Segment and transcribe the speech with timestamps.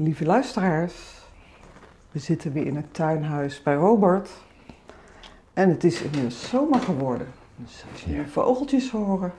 [0.00, 0.94] Lieve luisteraars,
[2.10, 4.30] we zitten weer in het tuinhuis bij Robert.
[5.52, 7.26] En het is inmiddels zomer geworden.
[7.56, 8.26] Dus als jullie Ja.
[8.28, 9.32] vogeltjes horen,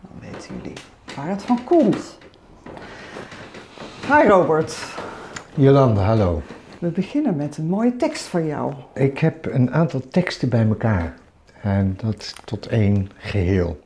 [0.00, 0.76] dan weten jullie
[1.16, 2.18] waar het van komt.
[4.06, 4.76] Hi Robert,
[5.54, 6.42] Jolande, hallo.
[6.78, 8.74] we beginnen met een mooie tekst van jou.
[8.94, 11.14] Ik heb een aantal teksten bij elkaar.
[11.62, 13.80] En dat tot één geheel.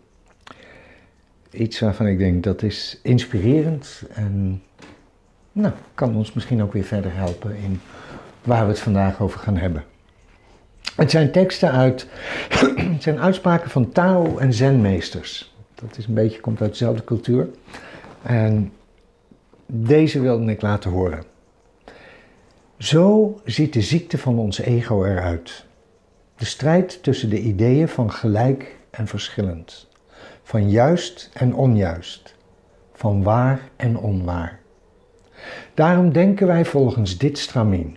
[1.50, 4.62] Iets waarvan ik denk dat is inspirerend en
[5.56, 7.80] nou, kan ons misschien ook weer verder helpen in
[8.42, 9.84] waar we het vandaag over gaan hebben.
[10.96, 12.06] Het zijn teksten uit,
[12.94, 15.54] het zijn uitspraken van Tao en Zenmeesters.
[15.74, 17.48] Dat is een beetje, komt uit dezelfde cultuur.
[18.22, 18.72] En
[19.66, 21.24] deze wilde ik laten horen.
[22.78, 25.64] Zo ziet de ziekte van ons ego eruit.
[26.36, 29.88] De strijd tussen de ideeën van gelijk en verschillend,
[30.42, 32.34] van juist en onjuist,
[32.92, 34.64] van waar en onwaar.
[35.76, 37.96] Daarom denken wij volgens dit stramien.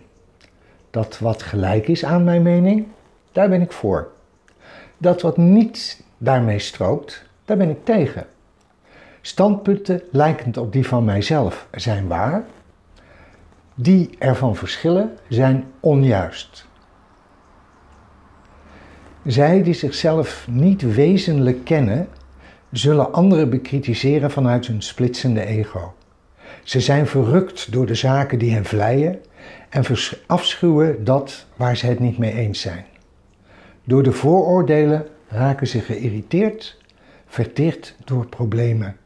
[0.90, 2.86] Dat wat gelijk is aan mijn mening,
[3.32, 4.10] daar ben ik voor.
[4.98, 8.26] Dat wat niet daarmee strookt, daar ben ik tegen.
[9.20, 12.44] Standpunten lijkend op die van mijzelf zijn waar,
[13.74, 16.66] die ervan verschillen zijn onjuist.
[19.24, 22.08] Zij die zichzelf niet wezenlijk kennen,
[22.70, 25.94] zullen anderen bekritiseren vanuit hun splitsende ego.
[26.62, 29.18] Ze zijn verrukt door de zaken die hen vleien
[29.68, 29.84] en
[30.26, 32.84] afschuwen dat waar ze het niet mee eens zijn.
[33.84, 36.78] Door de vooroordelen raken ze geïrriteerd,
[37.26, 38.96] verteerd door problemen,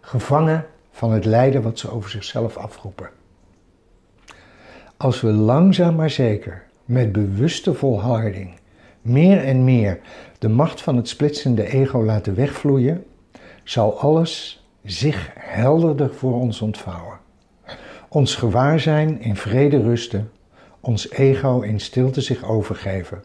[0.00, 3.10] gevangen van het lijden wat ze over zichzelf afroepen.
[4.96, 8.54] Als we langzaam maar zeker, met bewuste volharding,
[9.00, 10.00] meer en meer
[10.38, 13.04] de macht van het splitsende ego laten wegvloeien,
[13.64, 17.18] zal alles zich helderder voor ons ontvouwen.
[18.08, 20.30] Ons gewaarzijn in vrede rusten,
[20.80, 23.22] ons ego in stilte zich overgeven,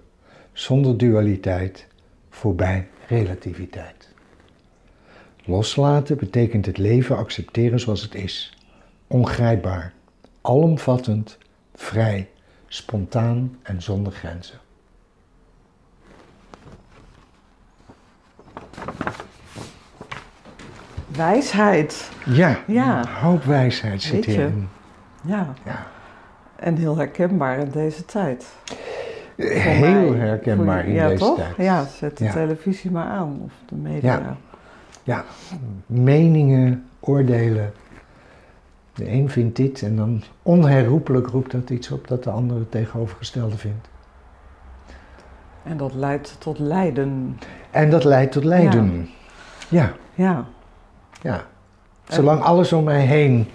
[0.54, 1.88] zonder dualiteit,
[2.30, 4.10] voorbij relativiteit.
[5.46, 8.58] Loslaten betekent het leven accepteren zoals het is,
[9.08, 9.94] ongrijpbaar,
[10.42, 11.38] alomvattend,
[11.76, 12.30] vrij,
[12.68, 14.60] spontaan en zonder grenzen.
[21.18, 23.00] Wijsheid, Ja, Ja.
[23.00, 24.70] een hoop wijsheid zit hierin.
[25.24, 25.54] ja.
[25.66, 25.86] Ja.
[26.56, 28.46] En heel herkenbaar in deze tijd.
[29.38, 30.20] Voor Heel mij.
[30.28, 31.36] herkenbaar Voor- in ja, deze toch?
[31.38, 31.56] tijd.
[31.58, 32.32] Ja, zet de Ja.
[32.32, 34.14] televisie maar aan of de media.
[34.20, 34.38] Ja.
[35.04, 35.24] Ja,
[35.86, 37.74] meningen, oordelen.
[38.94, 42.72] De een vindt dit en dan onherroepelijk roept dat iets op dat de ander het
[42.72, 43.88] tegenovergestelde vindt.
[45.64, 47.40] En dat leidt tot lijden.
[47.72, 49.10] En dat leidt tot lijden.
[49.70, 50.46] Ja, Ja,
[51.22, 51.46] ja.
[52.08, 53.48] Zolang alles om mij heen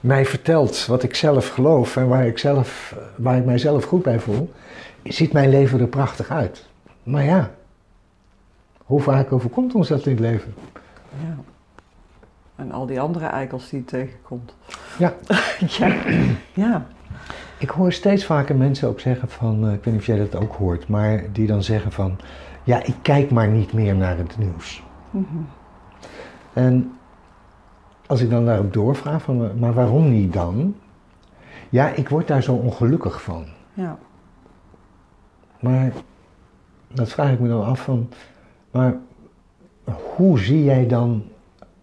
[0.00, 4.20] mij vertelt wat ik zelf geloof en waar ik, zelf, waar ik mijzelf goed bij
[4.20, 4.52] voel,
[5.02, 6.66] ziet mijn leven er prachtig uit.
[7.02, 7.50] Maar ja,
[8.84, 10.54] hoe vaak overkomt ons dat in het leven?
[11.22, 11.36] ja.
[12.56, 14.54] En al die andere eikels die je tegenkomt.
[14.98, 15.14] Ja.
[15.78, 15.94] ja.
[16.52, 16.86] ja.
[17.58, 20.36] Ik hoor steeds vaker mensen ook zeggen van, eh, ik weet niet of jij dat
[20.36, 22.18] ook hoort, maar die dan zeggen van,
[22.64, 24.82] ja, ik kijk maar niet meer naar het nieuws.
[25.10, 25.26] Mhm.
[26.52, 26.97] En
[28.08, 30.74] als ik dan daarop doorvraag van, maar waarom niet dan?
[31.68, 33.44] Ja, ik word daar zo ongelukkig van.
[33.74, 33.98] ja.
[35.60, 35.92] Maar
[36.92, 38.08] dat vraag ik me dan af van,
[38.70, 38.96] maar
[40.14, 41.22] hoe zie jij dan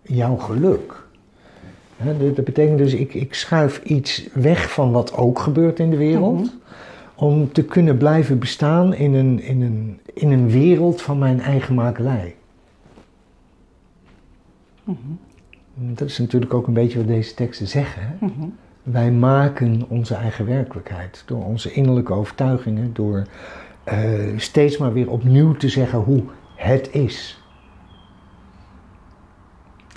[0.02, 1.04] jouw geluk?
[1.98, 5.98] Hè, dat betekent dus, ik, ik schuif iets weg van wat ook gebeurt in de
[5.98, 6.50] wereld, Mhm.
[7.16, 11.76] om te kunnen blijven bestaan in een, in, een, in een wereld van mijn eigen
[11.76, 12.36] makelij.
[14.84, 14.98] Mhm.
[15.78, 18.18] Dat is natuurlijk ook een beetje wat deze teksten zeggen.
[18.20, 18.48] Mhm.
[18.84, 23.24] Wij maken onze eigen werkelijkheid door onze innerlijke overtuigingen, door
[23.84, 26.24] eh, steeds maar weer opnieuw te zeggen hoe
[26.56, 27.44] het is.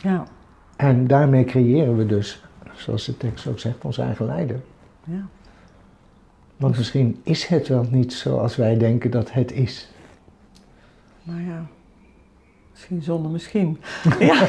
[0.02, 0.26] Ja.
[0.76, 2.44] En daarmee creëren we dus,
[2.74, 4.64] zoals de tekst ook zegt, ons eigen lijden.
[5.04, 5.26] ja.
[6.56, 9.88] Want misschien is het wel niet zoals wij denken dat het is.
[11.22, 11.66] Maar ja.
[12.78, 13.80] Misschien zonder misschien.
[14.18, 14.46] ja.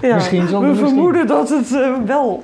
[0.00, 0.14] Ja.
[0.14, 0.88] Misschien zonder We misschien.
[0.88, 2.42] vermoeden dat het eh, wel.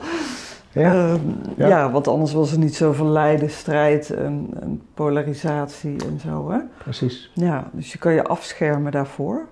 [0.73, 1.19] Ja, Ehm,
[1.57, 1.69] Ja.
[1.69, 1.91] ja.
[1.91, 6.51] want anders was er niet zoveel lijden, strijd en, en polarisatie en zo.
[6.51, 6.59] Hè?
[6.83, 7.31] precies.
[7.35, 9.47] Ja, dus je kan je afschermen daarvoor.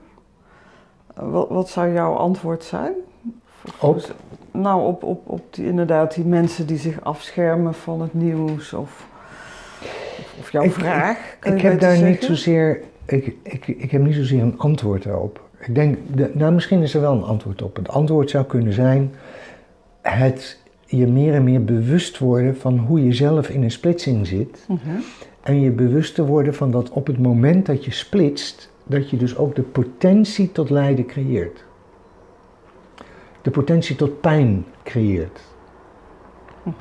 [1.16, 2.92] Eh, Wat, wat zou jouw antwoord zijn?
[3.80, 4.14] Op?
[4.50, 9.06] Nou, op, op, op die, inderdaad die mensen die zich afschermen van het nieuws of,
[10.40, 11.18] of, jouw Ik- vraag.
[11.38, 12.80] kan Ik heb daar niet zozeer,
[13.12, 15.46] ik, ik, ik heb niet zozeer een antwoord daarop.
[15.58, 17.76] Ik denk, de, nou misschien is er wel een antwoord op.
[17.76, 19.14] Het antwoord zou kunnen zijn,
[20.02, 24.66] het je meer en meer bewust worden van hoe je zelf in een splitsing zit.
[24.68, 24.78] Mhm.
[25.42, 29.16] En je bewust te worden van dat op het moment dat je splitst, dat je
[29.16, 31.64] dus ook de potentie tot lijden creëert.
[33.42, 35.40] De potentie tot pijn creëert.
[36.64, 36.72] Eh,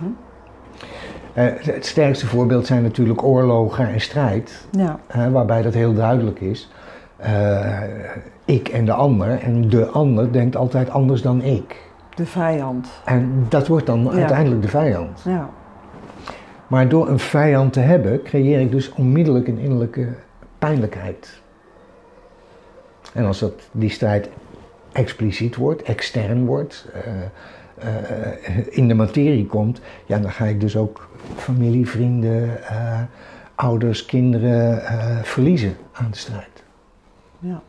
[1.43, 4.99] het sterkste voorbeeld zijn natuurlijk oorlogen en strijd, Ja,
[5.31, 6.69] waarbij dat heel duidelijk is.
[7.17, 7.81] Eh,
[8.45, 11.85] ik en de ander, en de ander denkt altijd anders dan ik.
[12.15, 12.87] de vijand.
[13.05, 14.11] En dat wordt dan Ja.
[14.11, 15.21] uiteindelijk de vijand.
[15.25, 15.49] Ja,
[16.67, 20.07] Maar door een vijand te hebben, creëer ik dus onmiddellijk een innerlijke
[20.59, 21.41] pijnlijkheid.
[23.13, 24.29] En als dat, die strijd
[24.91, 27.01] expliciet wordt, extern wordt, eh,
[27.77, 33.01] eh, in de materie komt, ja, dan ga ik dus ook familie, vrienden, eh,
[33.55, 36.63] ouders, kinderen eh, verliezen aan de strijd.
[37.39, 37.61] ja.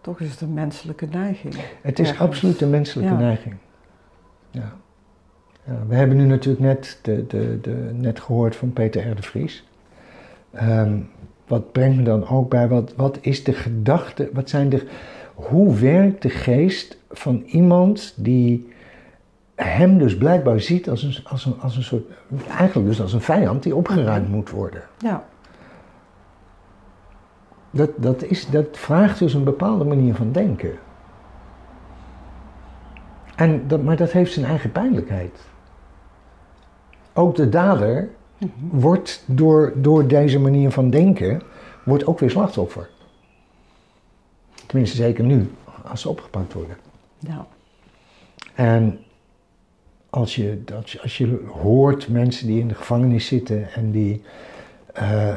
[0.00, 1.54] Toch is het een menselijke neiging.
[1.82, 2.28] Het is Ergens.
[2.28, 3.18] absoluut een menselijke Ja.
[3.18, 3.54] neiging.
[4.50, 4.72] Ja.
[5.64, 9.14] Ja, we hebben nu natuurlijk net, de, de, de, net gehoord van Peter R.
[9.14, 9.68] de Vries.
[10.50, 10.98] Ehm,
[11.46, 14.86] wat brengt me dan ook bij, wat, wat is de gedachte, wat zijn de,
[15.48, 18.68] hoe werkt de geest van iemand die
[19.54, 22.02] hem dus blijkbaar ziet als een, als een, als een soort,
[22.58, 24.82] eigenlijk dus als een vijand die opgeruimd moet worden.
[24.98, 25.24] Ja,
[27.70, 30.72] Dat, dat, is, dat vraagt dus een bepaalde manier van denken.
[33.36, 35.40] En dat, maar dat heeft zijn eigen pijnlijkheid.
[37.12, 38.08] Ook de dader
[38.70, 41.42] wordt door, door deze manier van denken,
[41.84, 42.88] wordt ook weer slachtoffer.
[44.70, 45.50] Tenminste, zeker nu,
[45.84, 46.76] als ze opgepakt worden.
[47.18, 47.46] ja,
[48.54, 48.98] En
[50.10, 54.22] als je, als je, als je hoort mensen die in de gevangenis zitten en die
[54.92, 55.36] eh,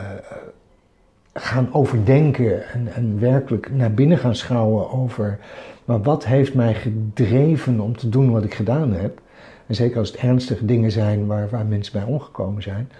[1.33, 5.39] gaan overdenken en, en werkelijk naar binnen gaan schouwen over,
[5.85, 9.21] maar wat heeft mij gedreven om te doen wat ik gedaan heb?
[9.67, 12.91] En zeker als het ernstige dingen zijn waar, waar mensen bij omgekomen zijn,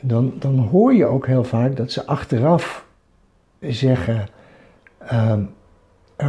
[0.00, 2.84] dan, dan hoor je ook heel vaak dat ze achteraf
[3.60, 4.28] zeggen,
[4.98, 5.42] ehm,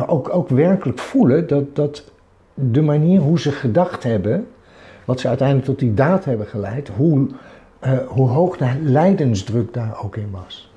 [0.08, 2.12] ook, ook werkelijk voelen dat, dat
[2.54, 4.48] de manier hoe ze gedacht hebben,
[5.06, 7.28] wat ze uiteindelijk tot die daad hebben geleid, hoe,
[7.80, 10.70] eh, hoe hoog de lijdensdruk daar ook in was.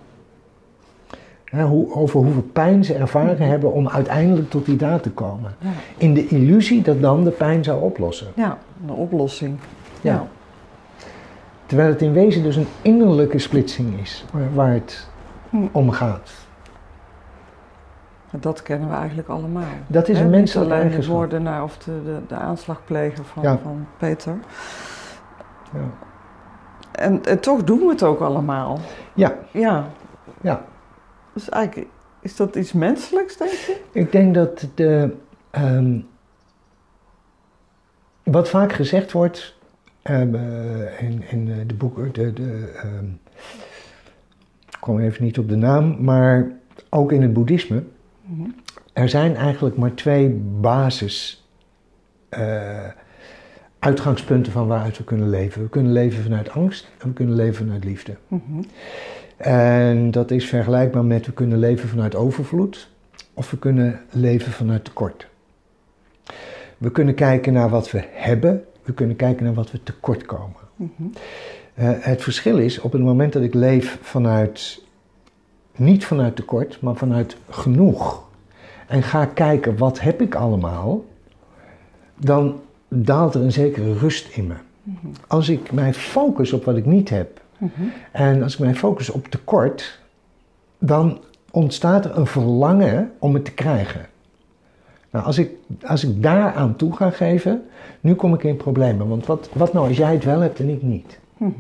[1.51, 5.55] Hoe, over hoeveel pijn ze ervaren hebben om uiteindelijk tot die daad te komen.
[5.59, 5.69] ja.
[5.97, 8.27] In de illusie dat dan de pijn zou oplossen.
[8.35, 9.59] ja, een oplossing.
[10.01, 10.13] Ja.
[10.13, 10.27] Ja.
[11.67, 15.09] Terwijl het in wezen dus een innerlijke splitsing is waar, waar het
[15.51, 15.57] Hm.
[15.73, 16.44] om gaat.
[18.41, 19.63] Dat kennen we eigenlijk allemaal.
[19.87, 21.17] Dat is een niet menselijke alleen de eigenschap.
[21.17, 23.59] moordenaar of de, de, de aanslagpleger van, Ja.
[23.59, 24.35] van Peter.
[25.73, 25.81] Ja.
[26.93, 28.79] En, en toch doen we het ook allemaal.
[29.15, 29.85] Ja, Ja.
[30.41, 30.65] ja.
[31.33, 31.89] Dus eigenlijk,
[32.21, 33.81] is dat iets menselijks, denk je?
[33.93, 35.17] Ik denk dat de,
[35.51, 36.01] ehm,
[38.23, 39.57] wat vaak gezegd wordt
[40.03, 43.07] ehm, eh, in, in eh, de boeken, de, de, ehm,
[44.69, 46.51] ik kom even niet op de naam, maar
[46.91, 47.83] ook in het boeddhisme,
[48.93, 50.29] Er zijn eigenlijk maar twee
[50.61, 51.45] basis
[52.29, 52.89] eh,
[53.79, 55.63] uitgangspunten van waaruit we kunnen leven.
[55.63, 58.17] We kunnen leven vanuit angst en we kunnen leven vanuit liefde.
[58.29, 58.63] Mhm.
[59.37, 62.89] En dat is vergelijkbaar met we kunnen leven vanuit overvloed
[63.35, 65.27] of we kunnen leven vanuit tekort.
[66.79, 70.61] We kunnen kijken naar wat we hebben, we kunnen kijken naar wat we tekort komen.
[70.77, 70.91] Mhm.
[71.75, 74.84] Eh, het verschil is op het moment dat ik leef vanuit,
[75.77, 78.23] niet vanuit tekort, maar vanuit genoeg.
[78.87, 81.05] En ga kijken wat heb ik allemaal,
[82.17, 84.55] dan daalt er een zekere rust in me.
[85.27, 87.83] Als ik mij focus op wat ik niet heb, Mhm.
[88.13, 90.01] en als ik mij focus op tekort,
[90.79, 91.19] dan
[91.51, 94.07] ontstaat er een verlangen om het te krijgen.
[95.11, 95.51] Nou, als ik,
[95.87, 97.63] als ik daaraan toe ga geven,
[98.01, 99.09] nu kom ik in problemen.
[99.09, 101.19] Want wat, wat nou als jij het wel hebt en ik niet?
[101.37, 101.51] Mhm.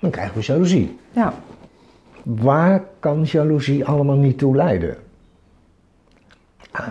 [0.00, 0.98] Dan krijgen we jaloezie.
[1.12, 1.34] Ja.
[2.24, 4.96] Waar kan jaloezie allemaal niet toe leiden?
[6.70, 6.88] Ah,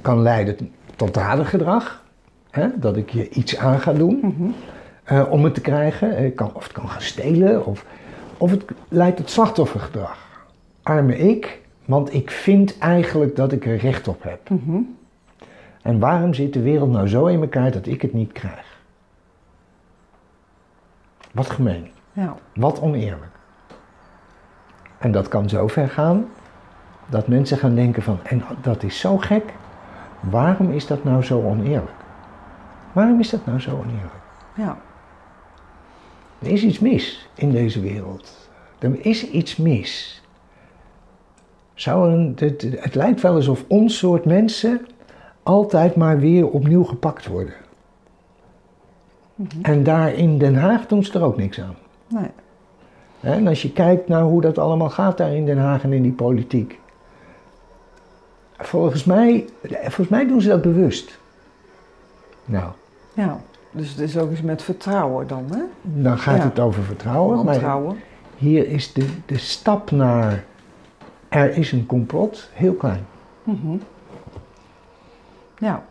[0.00, 2.04] kan leiden tot dadergedrag.
[2.50, 2.68] Hè?
[2.78, 4.50] Dat ik je iets aan ga doen Mhm.
[5.04, 6.16] eh, om het te krijgen.
[6.16, 7.66] Eh, kan, of het kan gaan stelen.
[7.66, 7.84] Of,
[8.36, 10.28] of het leidt tot slachtoffergedrag.
[10.82, 14.48] Arme ik, want ik vind eigenlijk dat ik er recht op heb.
[14.50, 14.80] Mhm.
[15.82, 18.78] En waarom zit de wereld nou zo in elkaar dat ik het niet krijg?
[21.32, 21.90] Wat gemeen.
[22.12, 22.36] Ja.
[22.54, 23.38] Wat oneerlijk.
[25.00, 26.26] En dat kan zo ver gaan
[27.06, 29.54] dat mensen gaan denken van, en dat is zo gek,
[30.20, 31.98] waarom is dat nou zo oneerlijk?
[32.92, 34.22] Waarom is dat nou zo oneerlijk?
[34.54, 34.78] Ja.
[36.38, 38.48] Er is iets mis in deze wereld.
[38.78, 40.22] Er is iets mis.
[41.74, 44.86] Zou een, het, het lijkt wel alsof ons soort mensen
[45.42, 47.54] altijd maar weer opnieuw gepakt worden.
[49.62, 51.76] En daar in Den Haag doen ze er ook niks aan.
[52.08, 52.30] Nee.
[53.20, 56.02] En als je kijkt naar hoe dat allemaal gaat daar in Den Haag en in
[56.02, 56.78] die politiek.
[58.58, 59.48] Volgens mij,
[59.82, 61.18] volgens mij doen ze dat bewust.
[62.44, 62.70] Nou,
[63.12, 65.60] Ja, dus het is ook iets met vertrouwen dan, hè?
[65.82, 66.42] dan gaat Ja.
[66.44, 67.36] het over vertrouwen.
[67.36, 67.96] Maar Wantrouwen.
[68.36, 70.44] hier is de, de stap naar
[71.28, 73.06] er is een complot heel klein.
[73.42, 73.76] Mhm.
[75.58, 75.82] Ja.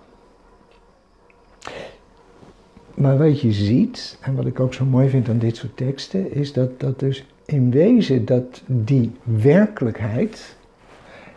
[2.99, 6.33] Maar wat je ziet, en wat ik ook zo mooi vind aan dit soort teksten,
[6.33, 10.55] is dat, dat dus in wezen dat die werkelijkheid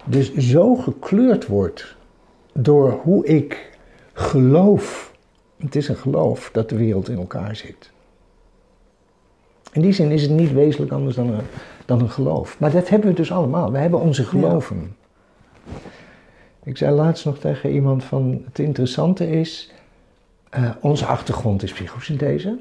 [0.04, 1.96] dus zo gekleurd wordt
[2.52, 3.78] door hoe ik
[4.12, 5.12] geloof,
[5.56, 7.90] het is een geloof, dat de wereld in elkaar zit.
[9.72, 11.44] In die zin is het niet wezenlijk anders dan een,
[11.84, 12.58] dan een geloof.
[12.58, 13.72] Maar dat hebben we dus allemaal.
[13.72, 14.96] We hebben onze geloven.
[16.64, 19.72] Ik zei laatst nog tegen iemand van het interessante is,
[20.52, 22.58] eh, onze achtergrond is psychosynthese.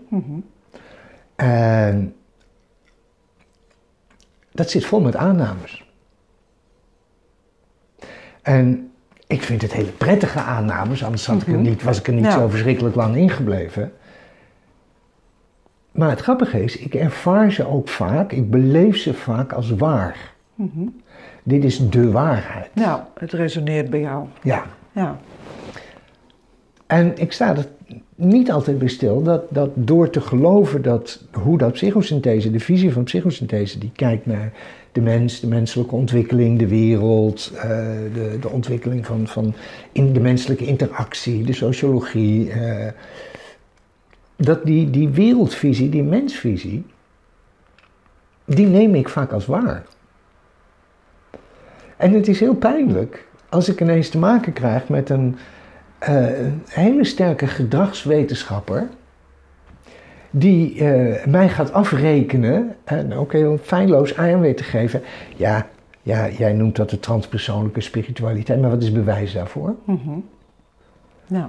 [1.36, 2.15] En
[4.51, 5.86] dat zit vol met aannames.
[8.41, 8.91] En
[9.27, 11.62] ik vind het hele prettige aannames, anders had ik er Mhm.
[11.62, 12.31] niet, was ik er niet Ja.
[12.31, 13.93] zo verschrikkelijk lang ingebleven.
[15.91, 20.33] Maar het grappige is, ik ervaar ze ook vaak, ik beleef ze vaak als waar.
[20.55, 20.88] Mhm.
[21.43, 22.75] Dit is de waarheid.
[22.75, 24.25] Nou, het resoneert bij jou.
[24.43, 24.63] Ja.
[24.91, 25.19] Ja.
[26.88, 27.67] En ik sta er
[28.23, 33.03] niet altijd bij dat, dat door te geloven dat hoe dat psychosynthese, de visie van
[33.03, 34.51] psychosynthese, die kijkt naar
[34.91, 37.69] de mens, de menselijke ontwikkeling, de wereld, eh,
[38.13, 39.53] de, de ontwikkeling van, van
[39.91, 42.51] in de menselijke interactie, de sociologie.
[42.51, 42.91] eh,
[44.35, 46.83] dat die, die wereldvisie, die mensvisie,
[48.45, 49.85] die neem ik vaak als waar.
[51.97, 55.35] En het is heel pijnlijk als ik ineens te maken krijg met een,
[56.01, 58.89] eh, een hele sterke gedragswetenschapper.
[60.29, 65.01] Die eh, mij gaat afrekenen en ook heel feilloos aan weet te geven.
[65.36, 65.67] Ja,
[66.01, 69.75] ja, jij noemt dat de transpersoonlijke spiritualiteit, maar wat is bewijs daarvoor?
[69.84, 70.20] Mhm.
[71.27, 71.46] Nou,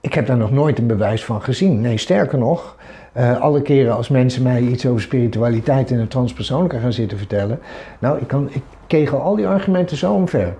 [0.00, 1.80] Ik heb daar nog nooit een bewijs van gezien.
[1.80, 2.76] Nee, sterker nog,
[3.12, 7.58] eh, alle keren als mensen mij iets over spiritualiteit en het transpersoonlijke gaan zitten vertellen.
[7.98, 10.54] Nou, ik, kan, ik kegel al die argumenten zo omver.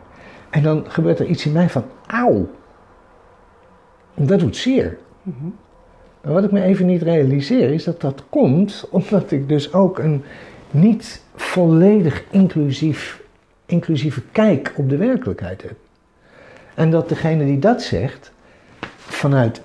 [0.55, 2.49] En dan gebeurt er iets in mij van, auw.
[4.15, 4.99] Dat doet zeer.
[6.21, 9.99] Maar wat ik me even niet realiseer is dat dat komt omdat ik dus ook
[9.99, 10.25] een
[10.71, 13.23] niet volledig inclusief,
[13.67, 15.77] inclusieve kijk op de werkelijkheid heb.
[16.75, 18.33] En dat degene die dat zegt,
[18.97, 19.63] vanuit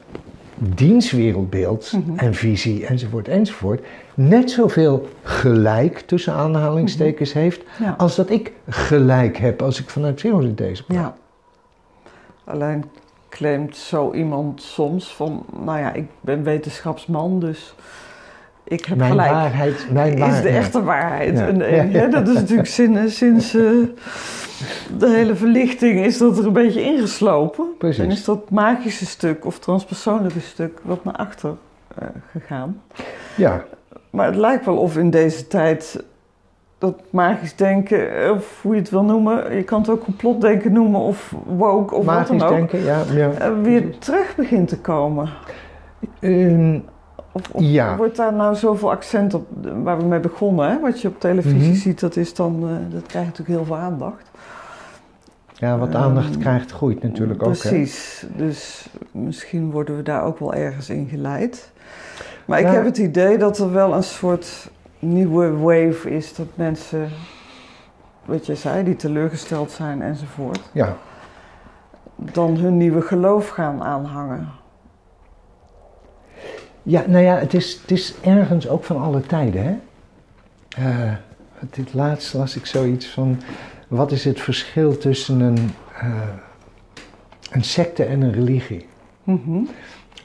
[0.60, 7.96] diens wereldbeeld en visie enzovoort enzovoort, net zoveel gelijk tussen aanhalingstekens heeft ja.
[7.98, 10.98] als dat ik gelijk heb als ik vanuit psychosynthese praat.
[10.98, 11.16] Ja.
[12.44, 12.84] Alleen
[13.30, 17.74] claimt zo iemand soms van, nou ja, ik ben wetenschapsman, dus
[18.64, 19.32] ik heb Mijn gelijk.
[19.32, 20.44] waarheid, mijn is waarheid.
[20.44, 21.38] de echte waarheid.
[21.38, 21.48] Ja.
[21.48, 22.00] En, en, Ja.
[22.00, 23.64] hè, dat is natuurlijk sinds, sinds eh,
[24.98, 27.66] de hele verlichting is dat er een beetje ingeslopen.
[27.78, 28.04] Precies.
[28.04, 31.54] En is dat magische stuk of transpersoonlijke stuk wat naar achter
[31.98, 32.82] eh, gegaan.
[33.38, 33.64] Ja,
[34.10, 36.04] Maar het lijkt wel of in deze tijd
[36.78, 41.00] dat magisch denken, of hoe je het wil noemen, je kan het ook complotdenken noemen
[41.02, 43.04] of woke of wat dan ook, denken, ja.
[43.14, 43.32] ja.
[43.32, 45.30] eh, weer terug begint te komen.
[46.20, 46.80] Ehm,
[47.32, 47.96] Of, of Ja.
[47.96, 49.48] wordt daar nou zoveel accent op,
[49.84, 50.80] waar we mee begonnen, hè?
[50.80, 51.74] wat je op televisie Mhm.
[51.78, 54.29] ziet, dat, is dan, eh, dat krijgt natuurlijk heel veel aandacht.
[55.60, 57.58] Ja, wat Ehm, aandacht krijgt, groeit natuurlijk ook.
[57.58, 61.72] Precies, dus misschien worden we daar ook wel ergens in geleid.
[62.46, 67.10] Maar ik heb het idee dat er wel een soort nieuwe wave is dat mensen,
[68.26, 70.98] wat je zei, die teleurgesteld zijn enzovoort, Ja,
[72.16, 74.48] dan hun nieuwe geloof gaan aanhangen.
[76.84, 79.78] Ja, nou ja, het is, het is ergens ook van alle tijden, hè.
[80.90, 81.14] Eh,
[81.70, 83.40] dit laatst las ik zoiets van...
[83.90, 86.12] Wat is het verschil tussen een, eh,
[87.52, 88.88] een secte en een religie?
[89.24, 89.62] Mhm.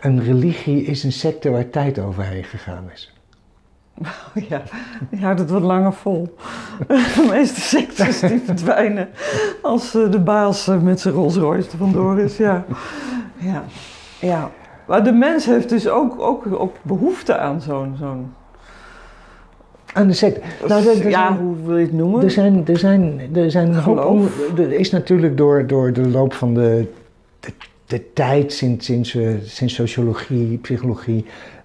[0.00, 3.12] Een religie is een secte waar tijd overheen gegaan is.
[3.98, 4.62] Oh ja,
[5.10, 6.34] die houdt het wat langer vol.
[6.88, 9.08] De meeste sectes die verdwijnen
[9.62, 12.36] als eh, de baas eh, met zijn Rolls Royce er vandoor is.
[12.36, 12.64] Ja.
[13.36, 13.64] Ja.
[14.20, 14.50] ja.
[14.86, 17.96] Maar de mens heeft dus ook, ook, ook behoefte aan zo'n...
[17.98, 18.34] zo'n
[19.94, 20.40] Aan de secte.
[20.68, 22.22] Nou, er, er ja, zijn, hoe wil je het noemen?
[22.22, 24.58] er zijn, er zijn, er zijn Geloof.
[24.58, 26.86] Er is natuurlijk door, door de loop van de,
[27.40, 27.50] de
[27.86, 31.24] de tijd sinds, sinds, we, sinds sociologie, psychologie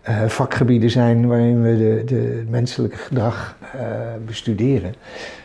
[0.10, 3.82] uh, vakgebieden zijn waarin we de, de menselijke gedrag uh,
[4.26, 4.94] bestuderen.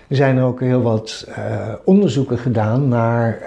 [0.09, 3.39] Er zijn er ook heel wat uh, onderzoeken gedaan naar,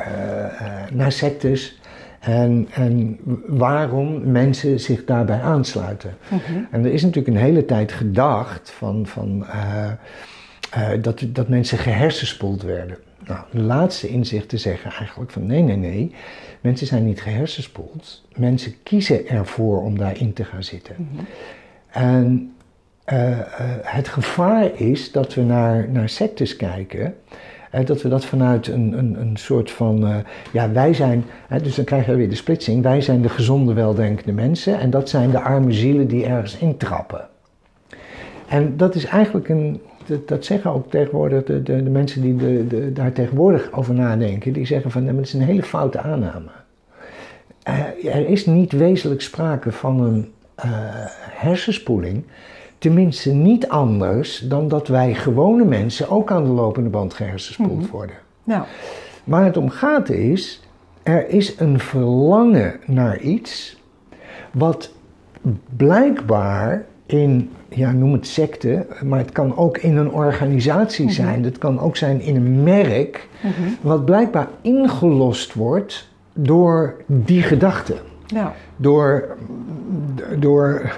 [0.94, 1.80] naar sectes
[2.20, 6.18] en, en waarom mensen zich daarbij aansluiten.
[6.30, 6.68] Mm-hmm.
[6.72, 9.46] En er is natuurlijk een hele tijd gedacht van, van,
[11.02, 12.98] dat, dat mensen gehersenspoeld werden.
[13.28, 16.12] Nou, de laatste inzicht te zeggen eigenlijk van nee, nee, nee.
[16.62, 18.24] Mensen zijn niet gehersenspoeld.
[18.36, 20.96] Mensen kiezen ervoor om daarin te gaan zitten.
[20.98, 21.24] Mhm.
[21.90, 22.56] En
[23.14, 23.40] uh,
[23.82, 27.16] het gevaar is dat we naar, naar sectes kijken.
[27.86, 30.24] Dat we dat vanuit een, een, een soort van.
[30.52, 31.26] ja, wij zijn.
[31.64, 32.84] dus dan krijg je weer de splitsing.
[32.84, 34.80] Wij zijn de gezonde, weldenkende mensen.
[34.80, 37.28] En dat zijn de arme zielen die ergens intrappen.
[38.48, 39.82] En dat is eigenlijk een,
[40.26, 44.54] dat, zeggen ook tegenwoordig de, de, de mensen die de, de, daar tegenwoordig over nadenken.
[44.54, 46.50] Die zeggen van, dat is een hele foute aanname.
[47.68, 50.32] Uh, er is niet wezenlijk sprake van een
[50.66, 50.72] uh,
[51.20, 52.24] hersenspoeling.
[52.78, 57.90] Tenminste niet anders dan dat wij gewone mensen ook aan de lopende band gehersenspoeld mm
[57.92, 58.16] worden.
[58.44, 58.64] Nou.
[59.24, 60.62] Waar het om gaat is,
[61.04, 63.82] er is een verlangen naar iets
[64.52, 64.92] wat
[65.78, 71.14] blijkbaar in, ja, noem het secte, maar het kan ook in een organisatie mhm.
[71.14, 71.44] zijn.
[71.44, 73.52] Het kan ook zijn in een merk, mhm.
[73.82, 77.96] wat blijkbaar ingelost wordt door die gedachte.
[78.26, 78.54] Ja.
[78.76, 79.38] Door,
[80.40, 80.92] door,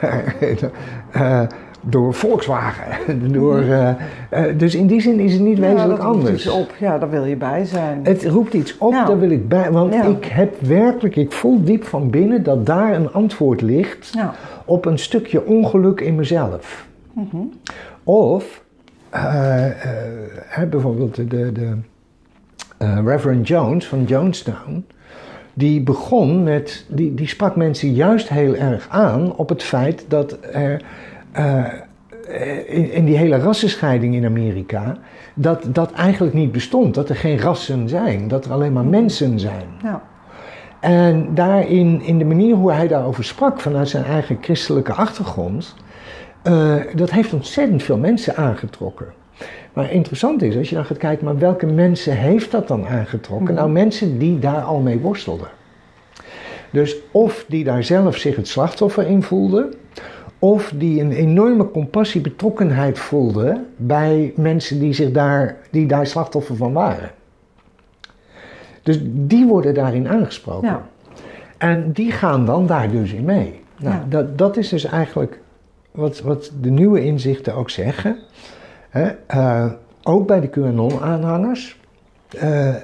[1.16, 1.42] uh,
[1.90, 3.32] door Volkswagen.
[3.32, 3.90] door, uh,
[4.34, 6.46] uh, dus in die zin is het niet ja, wezenlijk anders.
[6.46, 6.74] Iets op.
[6.80, 8.00] Ja, daar wil je bij zijn.
[8.04, 9.08] Het roept iets op, nou.
[9.08, 9.72] daar wil ik bij.
[9.72, 14.14] Want ik heb werkelijk, ik voel diep van binnen dat daar een antwoord ligt
[14.66, 16.88] op een stukje ongeluk in mezelf.
[17.14, 17.52] Mm -hmm.
[18.04, 18.64] Of
[20.70, 24.84] bijvoorbeeld de, de, de Reverend Jones van Jonestown
[25.60, 30.38] die begon met, die, die sprak mensen juist heel erg aan op het feit dat
[30.52, 30.88] er uh,
[32.68, 34.98] in, in, die hele rassenscheiding in Amerika,
[35.34, 36.96] dat dat eigenlijk niet bestond.
[36.96, 39.68] Dat er geen rassen zijn, dat er alleen maar mensen zijn.
[39.84, 40.02] Ja.
[40.80, 45.76] En daarin, in de manier hoe hij daarover sprak vanuit zijn eigen christelijke achtergrond,
[46.44, 49.08] uh, dat heeft ontzettend veel mensen aangetrokken.
[49.74, 53.46] Maar interessant is, als je dan gaat kijken, maar welke mensen heeft dat dan aangetrokken?
[53.46, 53.56] Mhm.
[53.56, 55.48] Nou, mensen die daar al mee worstelden.
[56.72, 59.74] Dus of die daar zelf zich het slachtoffer in voelden,
[60.40, 66.56] of die een enorme compassie, betrokkenheid voelden bij mensen die, zich daar, die daar slachtoffer
[66.56, 67.12] van waren.
[68.84, 70.68] Dus die worden daarin aangesproken.
[70.68, 70.88] Ja.
[71.58, 73.60] En die gaan dan daar dus in mee.
[73.78, 75.40] Nou, dat, dat is dus eigenlijk
[75.92, 78.18] wat, wat de nieuwe inzichten ook zeggen.
[79.36, 79.66] Uh,
[80.04, 81.80] ook bij de QAnon-aanhangers.
[82.44, 82.76] Uh,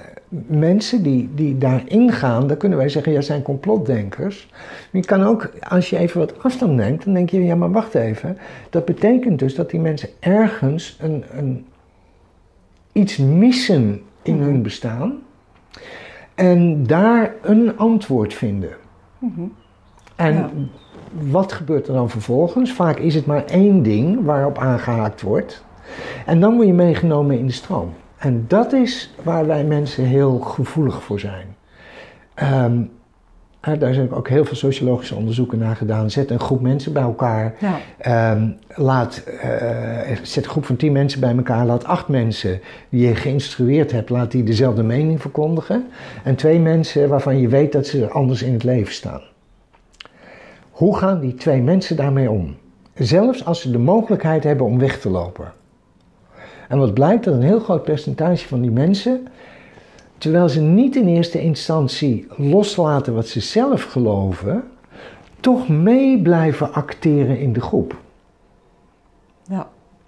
[0.48, 4.48] mensen die, die daarin gaan, dan kunnen wij zeggen, ja, zijn complotdenkers.
[4.92, 7.72] Maar je kan ook, als je even wat afstand neemt, dan denk je, ja, maar
[7.72, 8.38] wacht even.
[8.70, 11.66] Dat betekent dus dat die mensen ergens een, een,
[12.92, 15.20] iets missen in hun bestaan.
[16.36, 18.76] En daar een antwoord vinden.
[19.20, 19.54] Mm
[20.16, 20.70] En
[21.20, 22.74] wat gebeurt er dan vervolgens?
[22.74, 25.64] Vaak is het maar één ding waarop aangehaakt wordt.
[26.26, 27.94] En dan word je meegenomen in de stroom.
[28.26, 31.56] En dat is waar wij mensen heel gevoelig voor zijn.
[32.66, 32.92] Um,
[33.80, 36.10] daar zijn ook heel veel sociologische onderzoeken naar gedaan.
[36.10, 37.56] Zet een groep mensen bij elkaar.
[37.60, 38.32] Ja.
[38.32, 41.66] Um, laat, uh, zet een groep van tien mensen bij elkaar.
[41.66, 45.86] Laat acht mensen die je geïnstrueerd hebt, laat die dezelfde mening verkondigen.
[46.24, 49.22] En twee mensen waarvan je weet dat ze anders in het leven staan.
[50.72, 52.56] Hoe gaan die twee mensen daarmee om?
[52.94, 55.54] Zelfs als ze de mogelijkheid hebben om weg te lopen.
[56.68, 59.28] En wat blijkt dat een heel groot percentage van die mensen,
[60.18, 64.64] terwijl ze niet in eerste instantie loslaten wat ze zelf geloven,
[65.40, 67.96] toch mee blijven acteren in de groep.
[69.44, 69.68] Ja.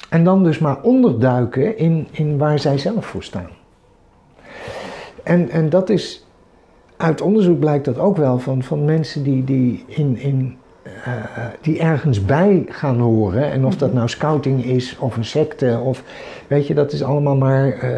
[0.10, 3.50] En dan dus maar onderduiken in, in waar zij zelf voor staan.
[5.24, 6.26] En, en dat is,
[6.98, 10.58] uit onderzoek blijkt dat ook wel van, van mensen die, die in, in
[11.08, 13.52] uh, die ergens bij gaan horen.
[13.52, 16.04] En of dat nou scouting is of een secte of
[16.47, 17.91] weet je, dat is allemaal maar uh,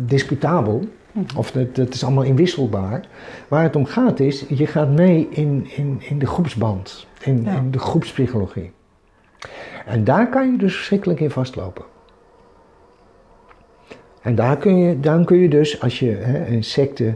[0.00, 0.82] discutabel.
[1.12, 1.36] Mhm.
[1.36, 3.04] Of dat, dat is allemaal inwisselbaar.
[3.48, 7.70] Waar het om gaat is, je gaat mee in, in, in de groepsband, in, in
[7.70, 8.72] de groepspsychologie.
[9.86, 11.84] En daar kan je dus verschrikkelijk in vastlopen.
[14.22, 17.14] En daar kun je, dan kun je dus, als je hè, een secte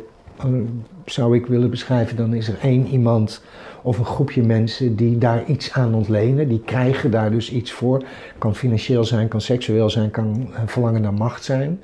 [1.05, 3.43] zou ik willen beschrijven, dan is er één iemand
[3.83, 6.49] of een groepje mensen die daar iets aan ontlenen.
[6.49, 8.05] Die krijgen daar dus iets voor.
[8.39, 11.83] Kan financieel zijn, kan seksueel zijn, kan verlangen naar macht zijn.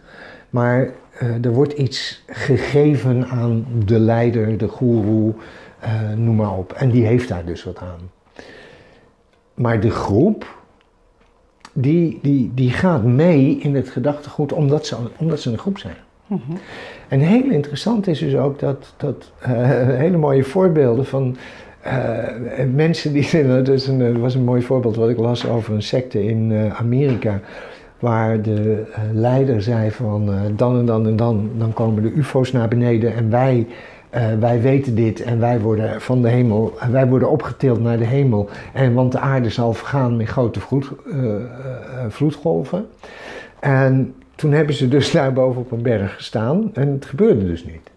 [0.50, 5.34] Maar eh, er wordt iets gegeven aan de leider, de goeroe,
[5.78, 6.72] eh, noem maar op.
[6.72, 8.10] En die heeft daar dus wat aan.
[9.54, 10.56] Maar de groep,
[11.72, 15.96] die, die, die gaat mee in het gedachtegoed omdat ze, omdat ze een groep zijn.
[17.08, 19.50] En heel interessant is dus ook dat, dat eh,
[20.04, 21.36] hele mooie voorbeelden van
[21.80, 21.94] eh,
[22.74, 23.46] mensen die.
[23.62, 27.40] Dus een, was een mooi voorbeeld wat ik las over een secte in eh, Amerika.
[27.98, 32.68] Waar de leider zei van dan en dan en dan, dan komen de UFO's naar
[32.68, 33.66] beneden en wij,
[34.38, 38.48] wij weten dit en wij worden van de hemel, wij worden opgetild naar de hemel.
[38.72, 40.90] En want de aarde zal vergaan met grote vloed,
[42.08, 42.86] vloedgolven.
[43.60, 47.64] En toen hebben ze dus daar boven op een berg gestaan en het gebeurde dus
[47.64, 47.90] niet.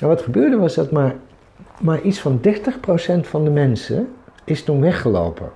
[0.00, 1.14] En wat gebeurde was dat maar,
[1.80, 2.50] maar iets van 30%
[3.20, 4.08] van de mensen
[4.44, 5.50] is toen weggelopen.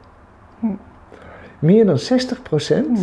[0.61, 0.67] Hm.
[1.59, 2.99] Meer dan 60%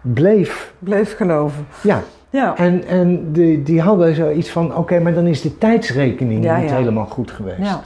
[0.00, 0.74] bleef.
[0.78, 1.66] Bleef geloven.
[1.82, 2.56] Ja, Ja.
[2.56, 6.70] en, en die, die hadden zoiets van: oké, maar dan is de tijdsrekening Ja, niet
[6.70, 6.76] ja.
[6.76, 7.58] helemaal goed geweest.
[7.58, 7.80] ja.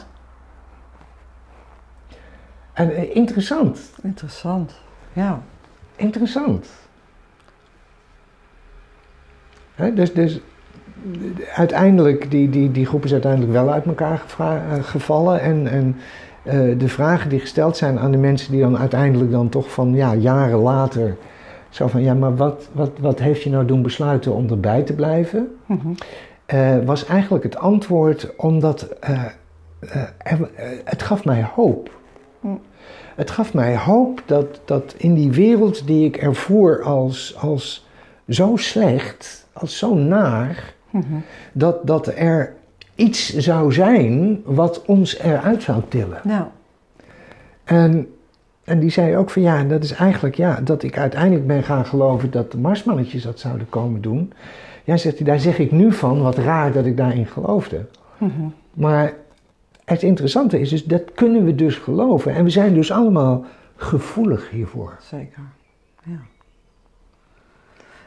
[2.72, 4.74] En eh, interessant, Interessant.
[5.12, 5.42] Ja.
[5.96, 6.68] interessant.
[9.94, 10.40] Dus, dus
[11.54, 15.40] uiteindelijk, die, die, die groep is uiteindelijk wel uit elkaar eh, gevallen.
[15.40, 15.96] En, en
[16.42, 19.94] eh, de vragen die gesteld zijn aan de mensen die dan uiteindelijk dan toch van
[19.94, 21.16] ja, jaren later.
[21.68, 24.94] Zo van ja, maar wat, wat, wat heeft je nou doen besluiten om erbij te
[24.94, 25.48] blijven?
[25.66, 25.88] Mhm.
[26.46, 28.88] eh, was eigenlijk het antwoord omdat
[30.84, 31.90] het gaf mij hoop.
[32.40, 32.46] Hm.
[33.14, 37.88] Het gaf mij hoop dat, dat in die wereld die ik ervoer als, als
[38.28, 40.74] zo slecht, als zo naar,
[41.52, 42.52] dat, dat er
[42.94, 46.20] iets zou zijn wat ons eruit zou tillen.
[46.24, 46.50] Ja.
[47.64, 48.14] En,
[48.64, 51.86] en die zei ook van ja, dat is eigenlijk ja, dat ik uiteindelijk ben gaan
[51.86, 54.32] geloven dat de marsmannetjes dat zouden komen doen.
[54.84, 57.86] Ja, zegt hij, daar zeg ik nu van, wat raar dat ik daarin geloofde.
[58.74, 59.12] Maar
[59.84, 62.34] het interessante is dus, dat kunnen we dus geloven.
[62.34, 63.44] En we zijn dus allemaal
[63.76, 64.96] gevoelig hiervoor.
[65.02, 65.42] Zeker.
[66.04, 66.20] Ja.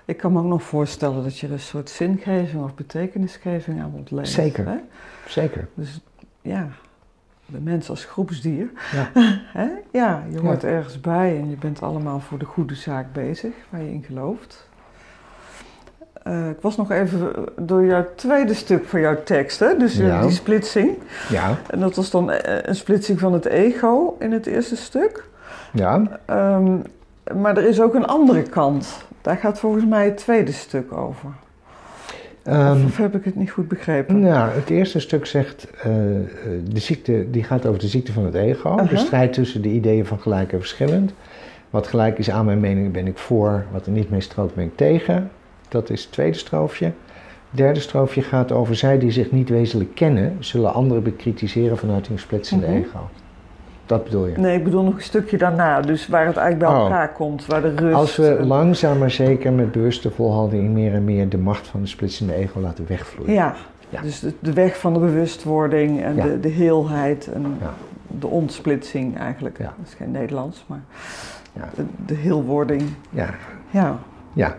[0.06, 3.92] Ik kan me ook nog voorstellen dat je er een soort zingeving of betekenisgeving aan
[3.96, 4.28] ontleent.
[4.28, 4.68] Zeker.
[4.68, 4.76] Hè?
[5.28, 5.68] Zeker.
[5.74, 6.00] Dus
[6.42, 6.68] ja,
[7.46, 8.70] de mens als groepsdier.
[8.92, 9.10] Ja.
[9.60, 9.68] Hè?
[9.92, 13.82] Ja, je hoort ergens bij en je bent allemaal voor de goede zaak bezig, waar
[13.82, 14.70] je in gelooft.
[16.24, 19.78] Eh, ik was nog even door jouw tweede stuk van jouw tekst, hè?
[19.78, 20.22] dus eh, Ja.
[20.22, 20.98] die splitsing.
[21.30, 21.58] Ja.
[21.70, 25.24] En dat was dan eh, een splitsing van het ego in het eerste stuk.
[25.74, 26.20] Ja.
[26.26, 26.78] Ehm,
[27.42, 29.06] maar er is ook een andere kant.
[29.22, 31.30] Daar gaat volgens mij het tweede stuk over.
[32.44, 34.20] Ehm, of heb ik het niet goed begrepen?
[34.20, 36.26] nou, het eerste stuk zegt, eh, eh,
[36.70, 38.76] de ziekte, die gaat over de ziekte van het ego.
[38.90, 41.14] De strijd tussen de ideeën van gelijk en verschillend.
[41.70, 44.64] Wat gelijk is aan mijn mening ben ik voor, wat er niet mee strookt ben
[44.64, 45.30] ik tegen.
[45.70, 46.86] Dat is het tweede stroofje.
[46.86, 46.94] Het
[47.62, 52.20] derde stroofje gaat over zij die zich niet wezenlijk kennen, zullen anderen bekritiseren vanuit hun
[52.20, 52.76] splitsende Mhm.
[52.76, 53.10] ego.
[53.86, 54.38] Dat bedoel je?
[54.38, 55.82] Nee, ik bedoel nog een stukje daarna.
[55.82, 56.84] Dus waar het eigenlijk bij Oh.
[56.86, 57.46] elkaar komt.
[57.46, 57.96] Waar de rust...
[57.96, 61.88] Als we langzaam maar zeker met bewuste volhouding meer en meer de macht van de
[61.88, 63.34] splitsende ego laten wegvloeien.
[63.34, 63.56] Ja,
[63.90, 64.02] Ja.
[64.02, 66.24] dus de, de weg van de bewustwording en Ja.
[66.24, 67.74] de, de heelheid en Ja.
[68.20, 69.58] de ontsplitsing eigenlijk.
[69.58, 70.82] Dat is geen Nederlands, maar
[71.54, 71.70] Ja.
[71.76, 72.82] de, de heelwording.
[73.10, 73.30] Ja,
[73.70, 73.98] Ja.
[74.34, 74.56] ja,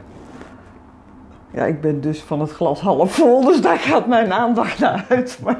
[1.54, 5.04] ja, ik ben dus van het glas half vol, dus daar gaat mijn aandacht naar
[5.08, 5.38] uit.
[5.44, 5.58] Maar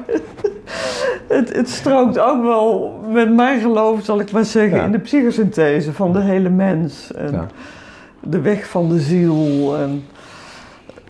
[1.27, 4.83] het, het strookt ook wel met mijn geloof, zal ik maar zeggen, Ja.
[4.85, 7.13] in de psychosynthese van de hele mens.
[7.13, 7.47] En Ja.
[8.19, 9.75] de weg van de ziel.
[9.77, 10.03] En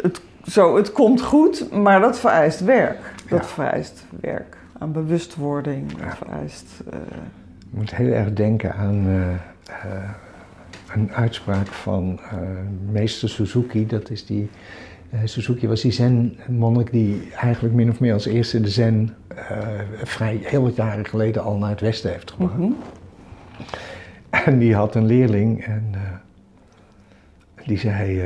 [0.02, 3.14] het, zo, het komt goed, maar dat vereist werk.
[3.30, 3.46] Dat Ja.
[3.46, 5.92] vereist werk aan bewustwording.
[5.92, 6.66] Dat vereist...
[6.92, 6.98] eh,
[7.60, 9.30] ik moet heel erg denken aan eh,
[9.94, 10.10] eh,
[10.96, 12.38] een uitspraak van eh,
[12.92, 13.86] meester Suzuki.
[13.86, 14.50] Dat is die,
[15.10, 19.58] eh, Suzuki was die zen-monnik die eigenlijk min of meer als eerste de zen eh,
[20.04, 22.58] vrij heel wat jaren geleden al naar het westen heeft gebracht.
[22.58, 22.72] mhm.
[24.30, 25.96] En die had een leerling en
[27.66, 28.20] die zei,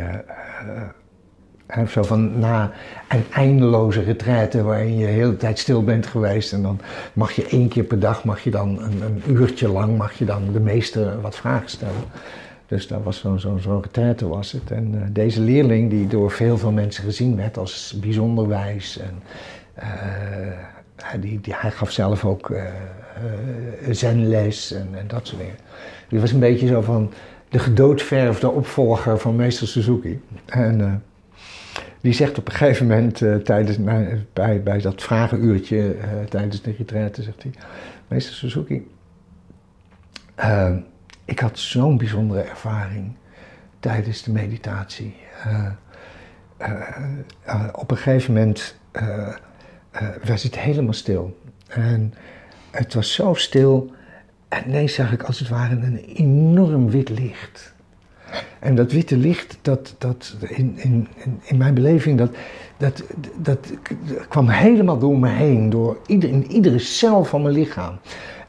[1.69, 2.71] hij heeft zo van na
[3.09, 6.79] een eindeloze retraite waarin je de hele tijd stil bent geweest en dan
[7.13, 10.25] mag je één keer per dag, mag je dan een, een uurtje lang, mag je
[10.25, 12.03] dan de meester wat vragen stellen.
[12.69, 14.71] Dus dat was zo'n zo'n retraite was het.
[14.71, 19.19] En eh, deze leerling die door veel veel mensen gezien werd als bijzonder wijs en
[19.73, 19.87] eh,
[20.95, 22.63] hij- die, hij gaf zelf ook eh,
[23.91, 25.55] zenles en, en dat soort dingen.
[26.07, 27.11] Die was een beetje zo van
[27.49, 30.21] de gedoodverfde opvolger van meester Suzuki.
[30.45, 31.03] En
[32.01, 33.77] die zegt op een gegeven moment tijdens,
[34.33, 35.95] bij, bij dat vragenuurtje
[36.29, 37.51] tijdens de retraite, zegt hij,
[38.07, 38.87] meester Suzuki,
[41.29, 43.15] ik had zo'n bijzondere ervaring
[43.79, 45.15] tijdens de meditatie.
[45.43, 45.65] Eh,
[46.57, 46.71] eh,
[47.43, 48.75] eh, op een gegeven moment
[50.23, 51.37] was het helemaal stil.
[51.67, 52.13] En
[52.71, 53.91] het was zo stil.
[54.47, 57.73] En ineens zag ik als het ware een enorm wit licht.
[58.59, 62.31] En dat witte licht, dat, dat in, in, in- in mijn beleving, dat,
[62.77, 63.03] dat,
[63.37, 63.67] dat
[64.29, 65.69] kwam helemaal door me heen.
[65.69, 67.99] Door ieder, in iedere cel van mijn lichaam.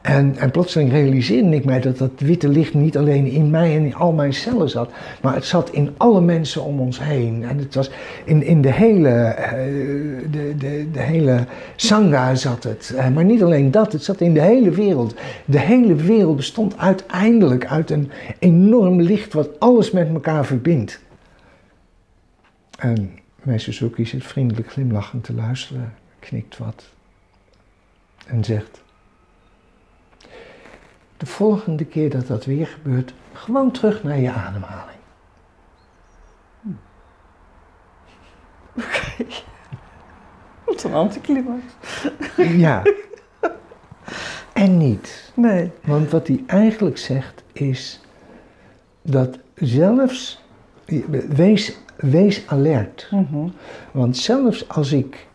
[0.01, 3.85] En, en plotseling realiseerde ik mij dat dat witte licht niet alleen in mij en
[3.85, 7.43] in al mijn cellen zat, maar het zat in alle mensen om ons heen.
[7.43, 7.91] En het was
[8.25, 9.51] in, in de hele, eh,
[10.31, 12.93] de, de, de hele sangha zat het.
[12.97, 15.15] Eh, Maar niet alleen dat, het zat in de hele wereld.
[15.45, 20.99] De hele wereld bestond uiteindelijk uit een enorm licht wat alles met elkaar verbindt.
[22.77, 23.11] En
[23.43, 26.83] meester Suzuki zit vriendelijk glimlachend te luisteren, knikt wat
[28.27, 28.81] en zegt...
[31.31, 34.99] De volgende keer dat dat weer gebeurt, gewoon terug naar je ademhaling.
[40.65, 41.61] Wat een anticlimax.
[42.37, 42.83] Ja.
[44.53, 45.31] en niet.
[45.35, 45.71] Nee.
[45.83, 48.01] Want wat hij eigenlijk zegt is
[49.01, 50.43] dat zelfs,
[51.29, 53.07] wees, wees alert.
[53.11, 53.47] Mhm.
[53.91, 55.27] Want zelfs als ik,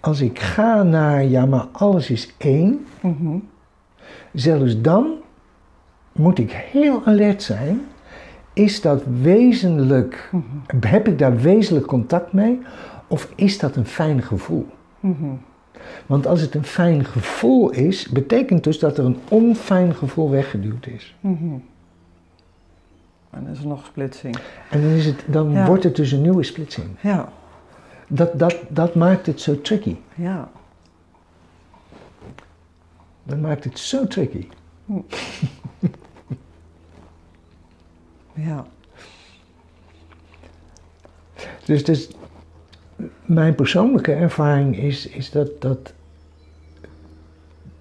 [0.00, 3.38] als ik ga naar, ja maar alles is één, Mhm.
[4.32, 5.06] Zelfs dan
[6.12, 7.80] moet ik heel alert zijn.
[8.52, 10.30] Is dat wezenlijk,
[10.80, 12.60] heb ik daar wezenlijk contact mee?
[13.06, 14.66] Of is dat een fijn gevoel?
[15.00, 15.26] Mhm.
[16.06, 20.86] Want als het een fijn gevoel is, betekent dus dat er een onfijn gevoel weggeduwd
[20.86, 21.16] is.
[21.20, 21.54] Mhm.
[23.30, 24.38] En dan is er nog splitsing.
[24.70, 25.66] En dan, is het, dan Ja.
[25.66, 26.86] wordt het dus een nieuwe splitsing.
[27.00, 27.28] Ja.
[28.08, 29.96] Dat, dat, dat maakt het zo tricky.
[30.14, 30.48] Ja.
[33.28, 34.46] Dat maakt het zo tricky.
[38.34, 38.66] Ja.
[41.64, 42.08] Dus, dus
[43.24, 45.92] mijn persoonlijke ervaring is, is dat, dat,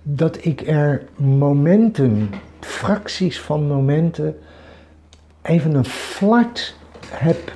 [0.04, 2.30] dat ik er momenten,
[2.60, 4.38] fracties van momenten,
[5.42, 6.76] even een flart
[7.10, 7.54] heb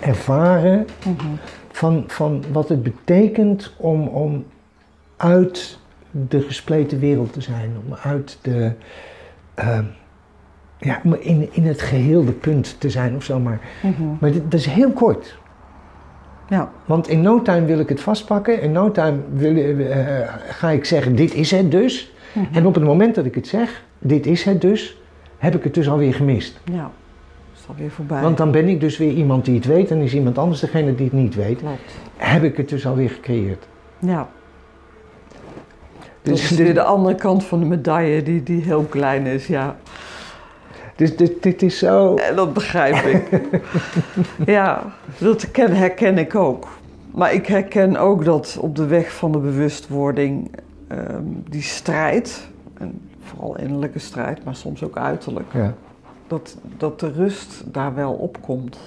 [0.00, 1.26] ervaren Mhm.
[1.72, 4.46] van, van wat het betekent om, om
[5.16, 5.78] uit
[6.28, 8.72] de gespleten wereld te zijn, om uit de,
[9.54, 9.84] ehm,
[10.78, 13.60] ja, om in, in het geheel de punt te zijn of zo maar.
[13.82, 14.02] Mhm.
[14.20, 15.38] Maar dit, dat is heel kort.
[16.48, 16.70] Ja.
[16.84, 18.60] Want in no time wil ik het vastpakken.
[18.60, 22.12] In no time wil, eh, ga ik zeggen, dit is het dus.
[22.32, 22.54] Mhm.
[22.54, 25.00] En op het moment dat ik het zeg, dit is het dus,
[25.38, 26.60] heb ik het dus alweer gemist.
[26.64, 26.90] Ja.
[27.54, 28.22] Is alweer voorbij.
[28.22, 30.94] Want dan ben ik dus weer iemand die het weet en is iemand anders degene
[30.94, 31.58] die het niet weet.
[31.58, 31.98] Klopt.
[32.16, 33.66] Heb ik het dus alweer gecreëerd.
[33.98, 34.28] Ja.
[36.32, 39.76] Dus, weer de andere kant van de medaille die, die heel klein is, ja.
[40.96, 42.14] dus dit, dit is zo...
[42.14, 43.40] En dat begrijp ik.
[44.56, 44.82] ja,
[45.18, 46.66] dat herken, herken ik ook.
[47.10, 50.50] Maar ik herken ook dat op de weg van de bewustwording
[50.88, 55.74] ehm, die strijd, en vooral innerlijke strijd, maar soms ook uiterlijk, Ja,
[56.26, 58.78] dat, dat de rust daar wel opkomt.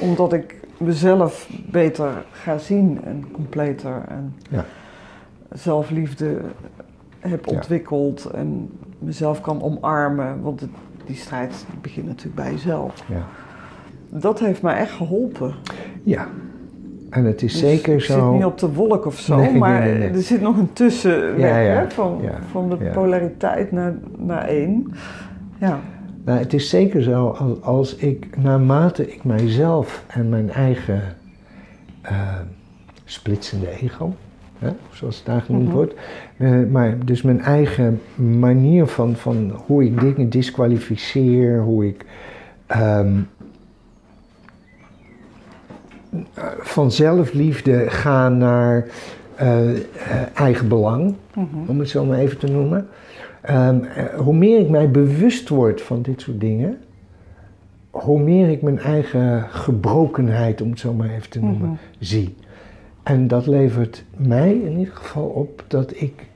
[0.00, 4.64] Omdat ik mezelf beter ga zien en completer en Ja.
[5.52, 6.40] Zelfliefde
[7.18, 10.40] heb ontwikkeld en mezelf kan omarmen.
[10.42, 10.70] Want het-
[11.06, 13.04] die strijd begint natuurlijk bij jezelf.
[13.08, 13.22] ja.
[14.10, 15.54] Dat heeft mij echt geholpen.
[16.02, 16.28] ja.
[17.10, 18.12] En het is Dus zeker ik zo...
[18.12, 20.08] zit niet op de wolk of zo, Nee, maar nee, nee.
[20.08, 21.72] er zit nog een tussenweg Ja, ja.
[21.80, 24.92] Hè, van, Ja, van de polariteit naar, naar één.
[25.58, 25.80] Ja.
[26.24, 31.02] Nou, het is zeker zo als, als ik, naarmate ik mijzelf en mijn eigen
[32.02, 32.38] eh,
[33.04, 34.14] splitsende ego,
[34.58, 35.74] hè, zoals het daar genoemd Mhm.
[35.74, 35.94] wordt,
[36.36, 42.04] eh, maar dus mijn eigen manier van, van hoe ik dingen disqualificeer, hoe ik
[42.66, 43.12] ehm,
[46.58, 48.86] van zelfliefde ga naar
[49.34, 49.60] eh,
[50.34, 51.46] eigen belang, Mhm.
[51.70, 52.88] om het zo maar even te noemen.
[53.40, 56.78] Ehm, eh, hoe meer ik mij bewust word van dit soort dingen,
[57.90, 61.78] hoe meer ik mijn eigen gebrokenheid, om het zo maar even te noemen, Mhm.
[61.98, 62.34] zie.
[63.08, 66.26] En dat levert mij in ieder geval op dat ik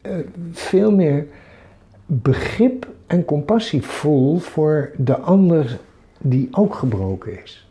[0.00, 0.16] eh,
[0.52, 1.26] veel meer
[2.06, 5.78] begrip en compassie voel voor de ander
[6.18, 7.68] die ook gebroken is.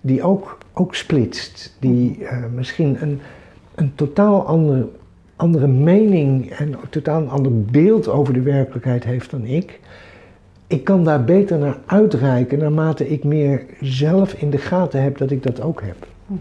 [0.00, 3.20] Die ook, ook splitst, die eh, misschien een,
[3.74, 4.88] een totaal andere,
[5.36, 9.80] andere mening en een totaal ander beeld over de werkelijkheid heeft dan ik.
[10.72, 15.30] Ik kan daar beter naar uitreiken naarmate ik meer zelf in de gaten heb dat
[15.30, 16.06] ik dat ook heb.
[16.26, 16.38] Mhm.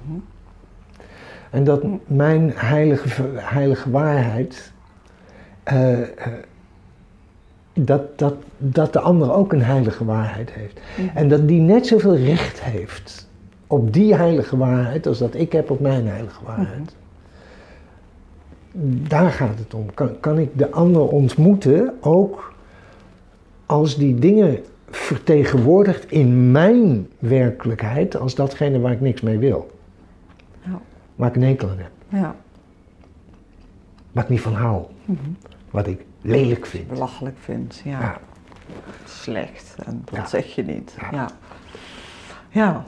[1.50, 4.72] En dat mijn heilige, heilige waarheid,
[5.63, 6.08] eh, eh,
[7.74, 10.80] dat, dat, dat de ander ook een heilige waarheid heeft.
[10.98, 11.17] Mhm.
[11.17, 13.30] En dat die net zoveel recht heeft
[13.67, 16.96] op die heilige waarheid als dat ik heb op mijn heilige waarheid.
[19.08, 19.94] Daar gaat het om.
[19.94, 22.51] Kan, kan ik de ander ontmoeten ook
[23.72, 29.72] als die dingen vertegenwoordigt in mijn werkelijkheid als datgene waar ik niks mee wil.
[30.62, 30.82] Ja.
[31.16, 31.92] Waar ik een hekel aan heb.
[32.08, 32.36] Ja.
[34.12, 34.84] Waar ik niet van hou.
[35.06, 35.20] Mhm.
[35.70, 36.88] Wat ik lelijk vind.
[36.88, 38.00] Belachelijk vindt, ja.
[38.00, 38.20] Ja.
[39.06, 39.76] Slecht.
[39.86, 40.96] En dat zeg je niet.
[41.12, 41.30] Ja.
[42.50, 42.84] Ja.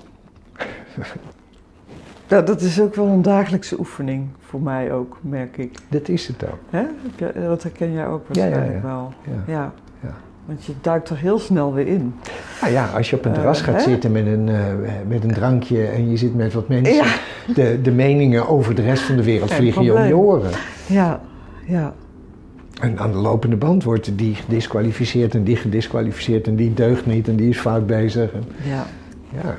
[2.27, 5.77] Ja, dat is ook wel een dagelijkse oefening voor mij ook, merk ik.
[5.89, 6.59] Dat is het ook.
[6.69, 6.85] Hè?
[7.47, 8.81] Dat herken jij ook waarschijnlijk ja.
[8.81, 9.13] wel.
[9.25, 9.43] Ja.
[9.53, 9.73] Ja.
[10.45, 12.13] Want je duikt er heel snel weer in.
[12.61, 14.55] Nou ja, als je op een Eh, terras gaat zitten met een, eh,
[15.07, 17.05] met een drankje en je zit met wat mensen, Ja.
[17.55, 20.51] de, de meningen over de rest van de wereld Geen vliegen je om je oren.
[20.87, 21.21] Ja,
[21.65, 21.93] ja.
[22.81, 27.27] En aan de lopende band wordt die gedisqualificeerd en die gedisqualificeerd en die deugt niet
[27.27, 28.31] en die is fout bezig.
[28.33, 28.85] En, ja.
[29.43, 29.55] ja,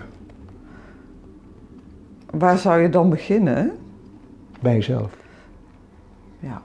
[2.31, 3.73] Waar zou je dan beginnen?
[4.61, 5.11] bij jezelf,
[6.39, 6.63] Ja.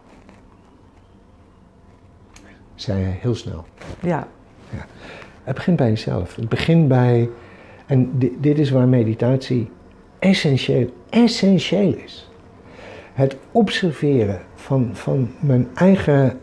[2.82, 3.66] Zei hij heel snel.
[4.02, 4.28] Ja.
[5.44, 6.36] Het begint bij jezelf.
[6.36, 7.30] Het begint bij,
[7.86, 9.70] en di- dit is waar meditatie
[10.20, 12.30] essentieel, essentieel is.
[13.14, 16.40] Het observeren van, van mijn eigen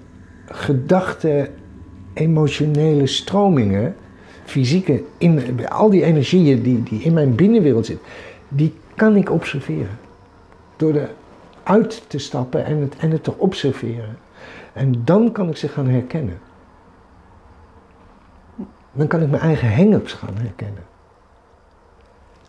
[0.47, 1.49] gedachten,
[2.15, 3.95] emotionele stromingen,
[4.45, 8.07] fysieke, in, al die energieën die, die in mijn binnenwereld zitten,
[8.49, 9.99] die kan ik observeren.
[10.77, 10.95] Door
[11.65, 14.19] eruit te stappen en het, en het te observeren.
[14.77, 16.39] En dan kan ik ze gaan herkennen.
[18.93, 20.85] Dan kan ik mijn eigen hang-ups gaan herkennen.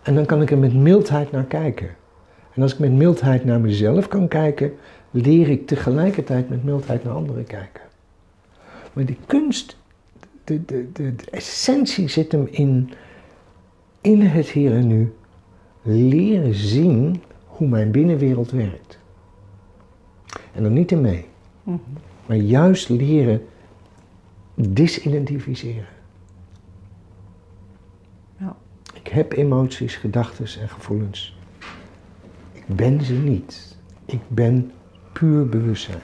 [0.04, 1.96] En dan kan ik er met mildheid naar kijken.
[2.54, 4.74] En als ik met mildheid naar mezelf kan kijken,
[5.12, 7.84] leer ik tegelijkertijd met mildheid naar anderen kijken.
[8.94, 9.78] Maar die kunst,
[10.44, 12.92] de, de, de, essentie zit hem in,
[14.02, 15.14] in het hier en nu.
[15.82, 19.00] Leren zien hoe mijn binnenwereld werkt.
[20.54, 21.28] En dan niet in mee,
[21.68, 21.80] Mhm.
[22.28, 23.42] Maar juist leren
[24.56, 25.88] disidentificeren.
[28.38, 28.56] Ja.
[28.94, 31.38] Ik heb emoties, gedachten en gevoelens.
[32.54, 33.78] Ik ben ze niet.
[34.06, 34.72] Ik ben
[35.14, 36.02] puur bewustzijn.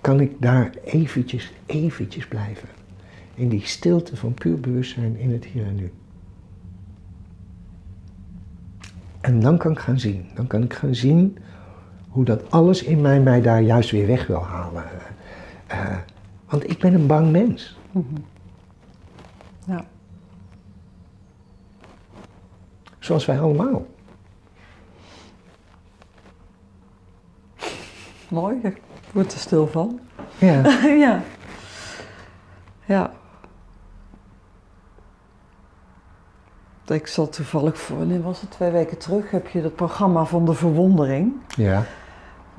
[0.00, 2.68] Kan ik daar eventjes, eventjes blijven?
[3.34, 5.92] In die stilte van puur bewustzijn in het hier en nu.
[9.20, 10.26] En dan kan ik gaan zien.
[10.34, 11.38] Dan kan ik gaan zien
[12.18, 14.84] hoe dat alles in mij mij daar juist weer weg wil halen.
[15.66, 15.96] Eh,
[16.48, 17.78] want ik ben een bang mens.
[17.90, 18.04] Mhm.
[19.66, 19.84] Ja.
[22.98, 23.86] Zoals wij allemaal.
[28.28, 28.80] Mooi, ik
[29.12, 30.00] word er stil van.
[30.38, 30.62] Ja.
[31.04, 31.22] ja.
[32.84, 33.12] Ja.
[36.86, 38.50] Ik zat toevallig voor, was het?
[38.50, 41.32] Twee weken terug heb je het programma van de verwondering.
[41.56, 41.84] ja.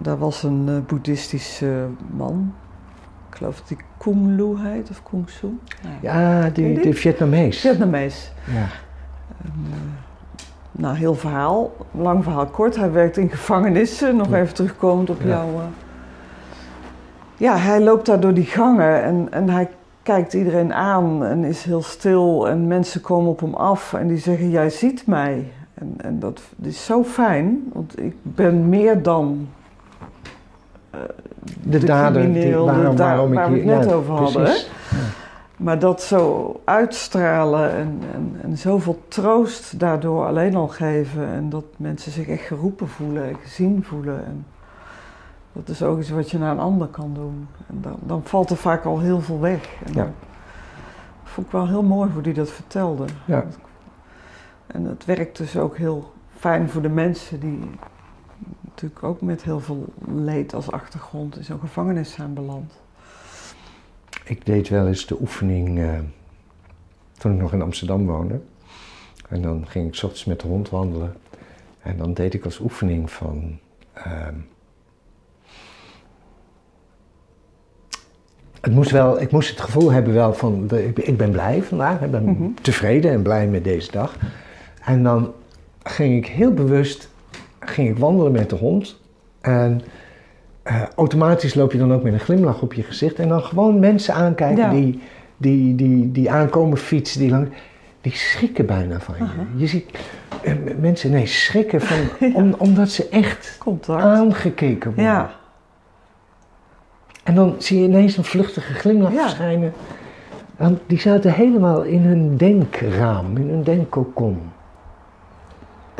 [0.01, 1.85] Daar was een eh, boeddhistische
[2.17, 2.53] man.
[3.29, 5.47] Ik geloof dat hij Kung Lu heet of Kung Su.
[6.01, 6.83] Ja, Ken die, die?
[6.83, 7.59] de Vietnamees.
[7.59, 8.31] Vietnamees.
[8.53, 8.65] Ja.
[10.71, 11.71] Nou, heel verhaal.
[11.91, 12.75] Lang verhaal kort.
[12.75, 14.15] Hij werkt in gevangenissen.
[14.15, 14.37] Nog Ja.
[14.37, 15.27] even terugkomend op Ja.
[15.27, 15.47] jouw...
[15.47, 15.63] eh.
[17.37, 19.69] Ja, hij loopt daar door die gangen en, en hij
[20.03, 22.49] kijkt iedereen aan en is heel stil.
[22.49, 25.51] En mensen komen op hem af en die zeggen, jij ziet mij.
[25.73, 29.47] En, en dat is zo fijn, want ik ben meer dan
[30.91, 30.99] eh,
[31.63, 33.69] De, dader, die, de waarom, waarom ik waar we hier...
[33.69, 34.55] het net ja, over hadden.
[35.57, 41.27] Maar dat zo uitstralen en, en, en zoveel troost daardoor alleen al geven.
[41.27, 44.25] En dat mensen zich echt geroepen voelen en gezien voelen.
[44.25, 44.45] En
[45.53, 47.47] dat is ook iets wat je naar een ander kan doen.
[47.67, 49.69] En dan, dan valt er vaak al heel veel weg.
[49.85, 50.03] En Ja.
[50.03, 50.13] dan
[51.23, 53.05] vond ik wel heel mooi hoe hij dat vertelde.
[53.25, 53.43] Ja.
[54.67, 57.69] En het werkt dus ook heel fijn voor de mensen die
[58.81, 62.73] natuurlijk ook met heel veel leed als achtergrond in zo'n gevangenis zijn beland.
[64.23, 65.99] Ik deed wel eens de oefening eh,
[67.17, 68.39] toen ik nog in Amsterdam woonde.
[69.29, 71.13] En dan ging ik 's ochtends met de hond wandelen.
[71.79, 73.59] En dan deed ik als oefening van...
[73.93, 74.35] ehm,
[78.61, 81.31] het moest wel, ik moest het gevoel hebben wel van, de- ik ben- ik ben
[81.31, 82.43] blij vandaag, ik ben Mhm.
[82.61, 84.15] tevreden en blij met deze dag.
[84.83, 85.33] En dan
[85.83, 87.08] ging ik heel bewust
[87.69, 88.99] ging ik wandelen met de hond.
[89.41, 89.81] En
[90.63, 93.19] eh, automatisch loop je dan ook met een glimlach op je gezicht.
[93.19, 94.69] En dan gewoon mensen aankijken Ja.
[94.69, 94.99] die,
[95.37, 97.49] die, die, die aankomen fietsen, die lang,
[98.01, 99.23] die schrikken bijna van je.
[99.23, 99.45] Aha.
[99.55, 99.85] Je ziet
[100.43, 101.97] eh, mensen nee, schrikken van,
[102.43, 104.03] om, omdat ze echt Contact.
[104.03, 105.03] aangekeken worden.
[105.11, 105.31] Ja,
[107.23, 109.73] En dan zie je ineens een vluchtige glimlach verschijnen.
[110.57, 114.41] Want die zaten helemaal in hun denkraam, in hun denkkokon.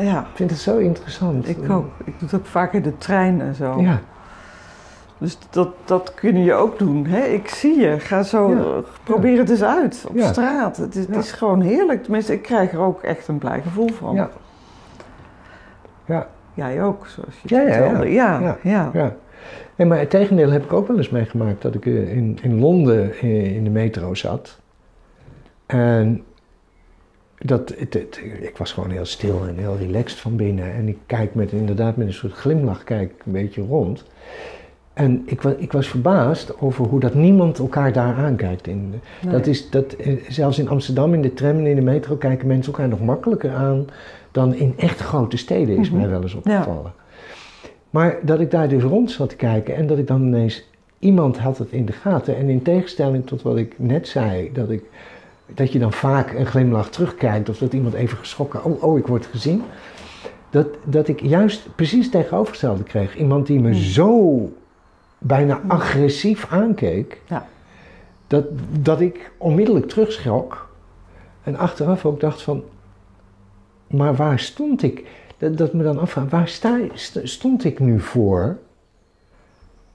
[0.00, 1.48] Ja, Ik vind het zo interessant.
[1.48, 1.86] ik ook.
[2.04, 3.80] Ik doe het ook vaak in de trein en zo.
[3.80, 4.00] Ja,
[5.18, 7.06] Dus dat, dat kun je ook doen.
[7.06, 7.20] Hè?
[7.24, 7.98] Ik zie je.
[7.98, 8.88] Ga zo, Ja.
[9.04, 10.76] probeer het eens uit op straat.
[10.76, 12.02] Het is, het is gewoon heerlijk.
[12.02, 14.14] Tenminste, ik krijg er ook echt een blij gevoel van.
[14.14, 14.30] ja.
[16.04, 18.10] Ja, Jij ook, zoals je Ja, vertelde.
[18.12, 18.56] Ja, ja.
[18.62, 18.90] ja.
[18.92, 19.14] ja.
[19.76, 21.62] Nee, maar het tegendeel heb ik ook wel eens meegemaakt.
[21.62, 24.58] Dat ik eh, in, in Londen eh, in de metro zat.
[25.66, 26.24] En
[27.44, 30.72] dat, het, het- ik was gewoon heel stil en heel relaxed van binnen.
[30.74, 34.04] En ik kijk met, inderdaad met een soort glimlach kijk een beetje rond.
[34.92, 38.66] En ik, ik was verbaasd over hoe dat niemand elkaar daar aankijkt.
[38.66, 38.88] In,
[39.22, 39.32] Nee.
[39.32, 42.46] dat is, dat, eh, zelfs in Amsterdam in de tram en in de metro kijken
[42.46, 43.84] mensen elkaar nog makkelijker aan
[44.30, 46.00] dan in echt grote steden, is Mhm.
[46.00, 46.92] mij wel eens opgevallen.
[47.90, 50.68] Maar dat ik daar dus rond zat te kijken en dat ik dan ineens,
[50.98, 52.36] iemand had het in de gaten.
[52.36, 54.82] En in tegenstelling tot wat ik net zei, dat, ik,
[55.54, 59.06] dat je dan vaak een glimlach terugkijkt of dat iemand even geschrokken, oh, oh ik
[59.06, 59.62] word gezien.
[60.50, 63.16] Dat, dat ik juist precies tegenovergestelde kreeg.
[63.16, 63.78] Iemand die me Mhm.
[63.78, 64.52] zo
[65.18, 67.46] bijna agressief aankeek, Ja.
[68.26, 68.44] dat,
[68.80, 70.68] dat ik onmiddellijk terugschrok.
[71.42, 72.62] En achteraf ook dacht van,
[73.86, 75.04] maar waar stond ik?
[75.38, 78.58] Dat, dat me dan afvraag, waar sta, st- stond ik nu voor?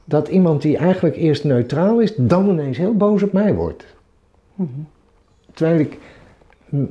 [0.05, 3.85] Dat iemand die eigenlijk eerst neutraal is, dan ineens heel boos op mij wordt.
[4.55, 4.69] Mhm.
[5.55, 5.97] Terwijl ik
[6.69, 6.89] mm,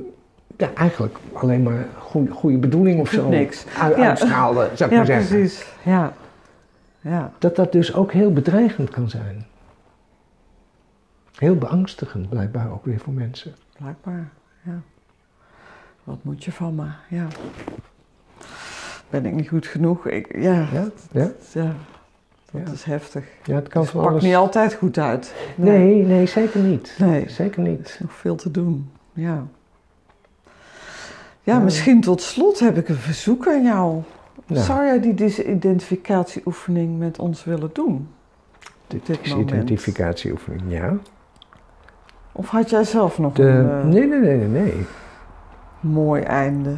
[0.57, 3.65] ja, eigenlijk alleen maar goede, goede bedoeling of zo Niks.
[3.79, 4.07] uit- Ja.
[4.09, 5.27] uitstraalde, zou ik Ja, maar zeggen.
[5.37, 5.65] precies.
[5.83, 6.13] Ja.
[7.01, 7.31] Ja.
[7.39, 9.45] Dat dat dus ook heel bedreigend kan zijn.
[11.35, 13.55] Heel beangstigend blijkbaar ook weer voor mensen.
[13.77, 14.29] Blijkbaar,
[14.63, 14.79] ja.
[16.03, 16.85] Wat moet je van me?
[17.09, 17.27] Ja.
[19.09, 20.07] Ben ik niet goed genoeg?
[20.07, 20.87] Ik, ja, Ja?
[21.11, 21.31] Ja?
[21.51, 21.73] ja,
[22.59, 22.73] dat Ja.
[22.73, 23.23] is heftig.
[23.43, 24.23] Ja, het kan van pakt alles...
[24.23, 25.33] niet altijd goed uit.
[25.55, 26.95] Nee, nee, zeker niet.
[26.99, 27.29] Nee.
[27.29, 27.85] Zeker Er niet.
[27.87, 29.43] is nog veel te doen, ja.
[31.43, 34.01] Ja, misschien tot slot heb ik een verzoek aan jou.
[34.47, 38.07] Nou, Zou jij die disidentificatieoefening met ons willen doen?
[38.87, 39.49] dit dit is moment.
[39.51, 40.93] identificatieoefening, ja.
[42.31, 44.85] Of had jij zelf nog De, een eh, nee, nee, nee, nee, nee.
[45.79, 46.75] mooi einde?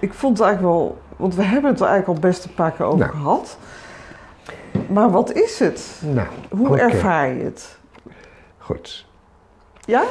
[0.00, 0.98] Ik vond het eigenlijk wel...
[1.16, 3.10] Want we hebben het er eigenlijk al best een paar keer over Nou.
[3.10, 3.58] gehad.
[4.92, 6.02] Maar wat is het?
[6.14, 6.78] Nou, Hoe oké.
[6.78, 7.78] ervaar je het?
[8.58, 9.06] Goed.
[9.84, 10.02] Ja?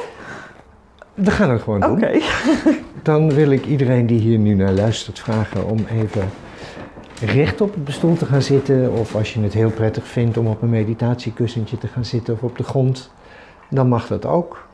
[1.14, 2.12] We gaan het gewoon Oké.
[2.12, 2.22] doen.
[3.02, 6.30] Dan wil ik iedereen die hier nu naar luistert vragen om even
[7.20, 8.92] recht op het stoel te gaan zitten.
[8.92, 12.42] Of als je het heel prettig vindt om op een meditatiekussentje te gaan zitten of
[12.42, 13.10] op de grond,
[13.70, 14.66] dan mag dat ook.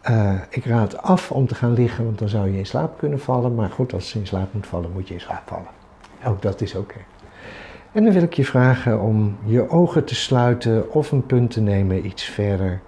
[0.00, 3.20] Eh, ik raad af om te gaan liggen, want dan zou je in slaap kunnen
[3.20, 3.54] vallen.
[3.54, 5.68] Maar goed, als je in slaap moet vallen, moet je in slaap vallen.
[6.26, 6.96] Ook dat is oké.
[7.94, 11.60] En dan wil ik je vragen om je ogen te sluiten of een punt te
[11.60, 12.80] nemen iets verder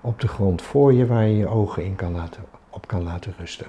[0.00, 3.34] op de grond voor je, waar je je ogen in kan laten, op kan laten
[3.38, 3.66] rusten.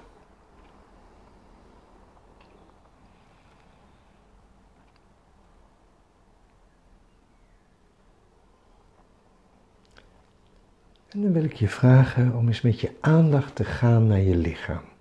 [11.09, 14.35] En dan wil ik je vragen om eens met je aandacht te gaan naar je
[14.35, 14.94] lichaam.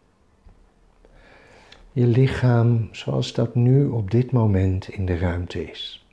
[1.95, 6.07] Je lichaam zoals dat nu op dit moment in de ruimte is.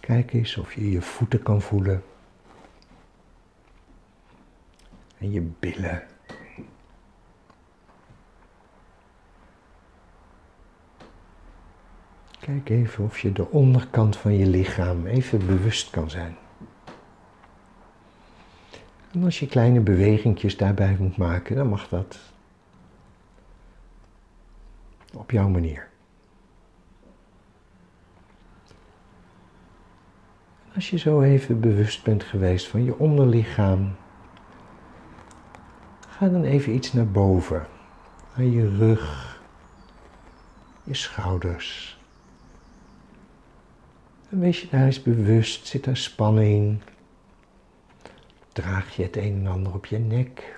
[0.00, 2.02] Kijk eens of je je voeten kan voelen.
[5.18, 6.02] En je billen.
[12.40, 16.36] Kijk even of je de onderkant van je lichaam even bewust kan zijn.
[19.12, 22.18] En als je kleine bewegingjes daarbij moet maken, dan mag dat
[25.14, 25.88] op jouw manier.
[30.74, 33.96] Als je zo even bewust bent geweest van je onderlichaam,
[36.08, 37.66] ga dan even iets naar boven.
[38.36, 39.40] Naar je rug,
[40.82, 41.98] je schouders.
[44.30, 46.80] En wees je daar eens bewust, zit daar spanning?
[48.52, 50.57] Draag je het een en ander op je nek?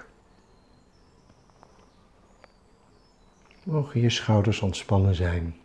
[3.71, 5.57] Mogen je schouders ontspannen zijn?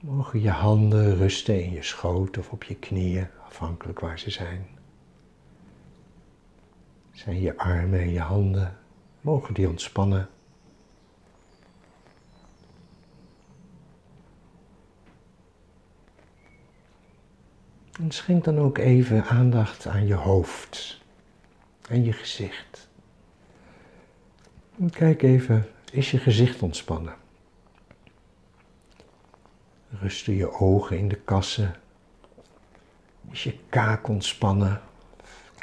[0.00, 4.66] Mogen je handen rusten in je schoot of op je knieën, afhankelijk waar ze zijn.
[7.12, 8.78] Zijn je armen en je handen,
[9.20, 10.28] mogen die ontspannen?
[17.92, 20.99] En schenk dan ook even aandacht aan je hoofd
[21.90, 22.88] en je gezicht.
[24.90, 27.14] Kijk even, is je gezicht ontspannen?
[29.88, 31.74] Rusten je ogen in de kassen.
[33.30, 34.80] Is je kaak ontspannen?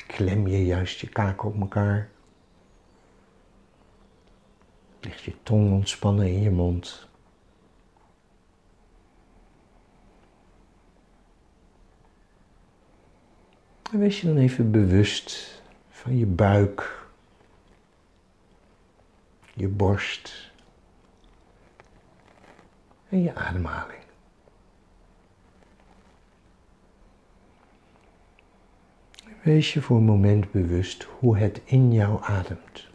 [0.07, 2.09] Klem je juist je kaak op elkaar?
[4.99, 7.07] Ligt je tong ontspannen in je mond?
[13.91, 15.56] En wees je dan even bewust
[15.97, 17.07] van je buik,
[19.53, 20.51] je borst
[23.09, 24.03] en je ademhaling.
[29.43, 32.87] Wees je voor een moment bewust hoe het in jou ademt.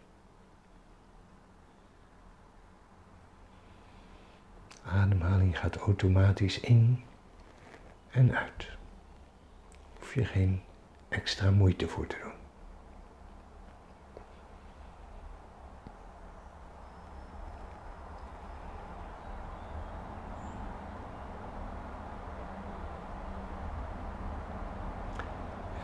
[4.83, 7.03] Ademhaling gaat automatisch in
[8.11, 8.69] en uit.
[9.99, 10.63] Hoef je geen
[11.09, 12.42] extra moeite voor te doen.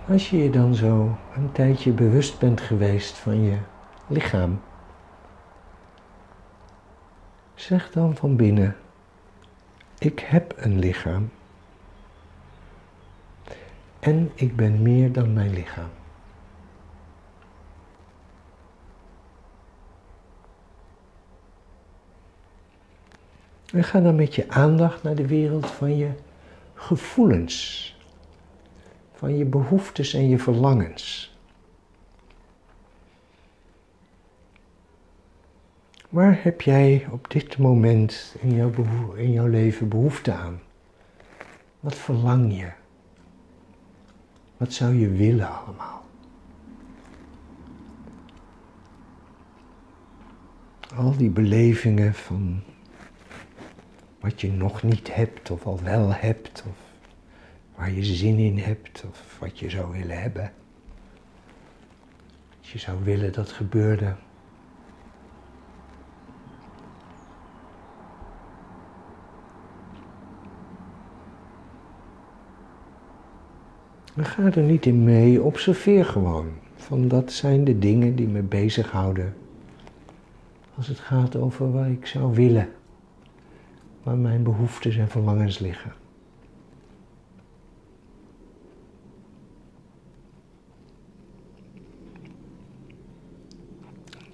[0.09, 3.59] Als je je dan zo een tijdje bewust bent geweest van je
[4.07, 4.61] lichaam,
[7.55, 8.77] zeg dan van binnen,
[9.99, 11.31] ik heb een lichaam
[14.01, 15.91] en ik ben meer dan mijn lichaam.
[23.73, 26.11] En ga dan met je aandacht naar de wereld van je
[26.75, 27.98] gevoelens
[29.19, 31.37] van je behoeftes en je verlangens.
[36.09, 38.73] Waar heb jij op dit moment in jouw,
[39.15, 40.61] in jouw leven behoefte aan?
[41.81, 42.71] Wat verlang je?
[44.57, 46.05] Wat zou je willen allemaal?
[50.97, 52.63] Al die belevingen van
[54.21, 56.88] wat je nog niet hebt of al wel hebt of
[57.79, 60.53] waar je zin in hebt of wat je zou willen hebben.
[62.59, 64.15] Als je zou willen dat gebeurde.
[74.15, 76.49] Maar ga er niet in mee, observeer gewoon.
[76.77, 79.37] Van dat zijn de dingen die me bezighouden.
[80.75, 82.69] Als het gaat over wat ik zou willen.
[84.03, 85.93] Waar mijn behoeftes en verlangens liggen.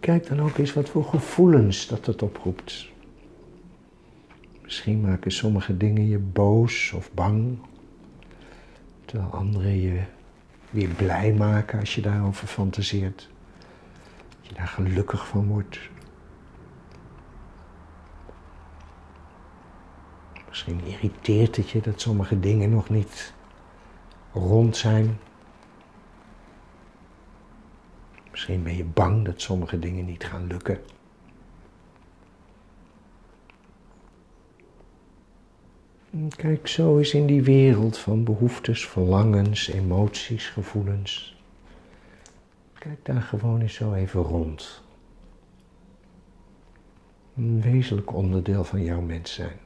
[0.05, 2.90] Kijk dan ook eens wat voor gevoelens dat het oproept.
[4.62, 7.59] Misschien maken sommige dingen je boos of bang,
[9.05, 10.02] terwijl andere je
[10.70, 13.28] weer blij maken als je daarover fantaseert.
[14.28, 15.78] Dat je daar gelukkig van wordt.
[20.48, 23.34] Misschien irriteert het je dat sommige dingen nog niet
[24.32, 25.18] rond zijn.
[28.35, 30.78] Misschien ben je bang dat sommige dingen niet gaan lukken.
[36.37, 41.37] Kijk zo eens in die wereld van behoeftes, verlangens, emoties, gevoelens.
[42.72, 44.82] Kijk daar gewoon eens zo even rond.
[47.37, 49.59] Een wezenlijk onderdeel van jouw mens zijn.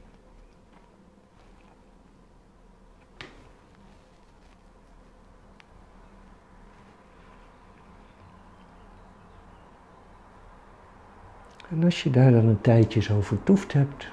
[11.69, 14.07] En als je daar dan een tijdje zo vertoefd hebt,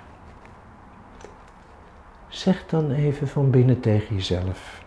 [2.29, 4.85] zeg dan even van binnen tegen jezelf.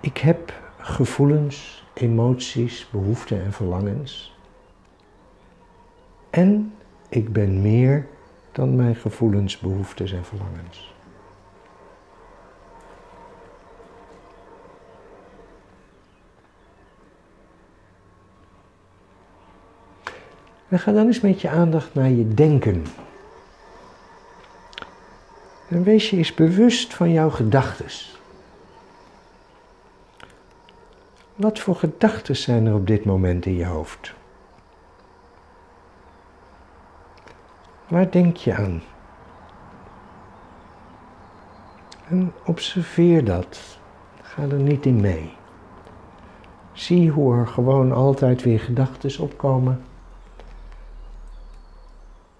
[0.00, 4.36] Ik heb gevoelens, emoties, behoeften en verlangens.
[6.30, 6.74] En
[7.08, 8.06] ik ben meer
[8.52, 10.94] dan mijn gevoelens, behoeftes en verlangens.
[20.68, 22.84] En ga dan eens met je aandacht naar je denken.
[25.68, 27.86] En wees je eens bewust van jouw gedachten.
[31.34, 34.14] Wat voor gedachten zijn er op dit moment in je hoofd?
[37.88, 38.82] Waar denk je aan?
[42.08, 43.78] En observeer dat.
[44.22, 45.32] Ga er niet in mee.
[46.72, 49.87] Zie hoe er gewoon altijd weer gedachten opkomen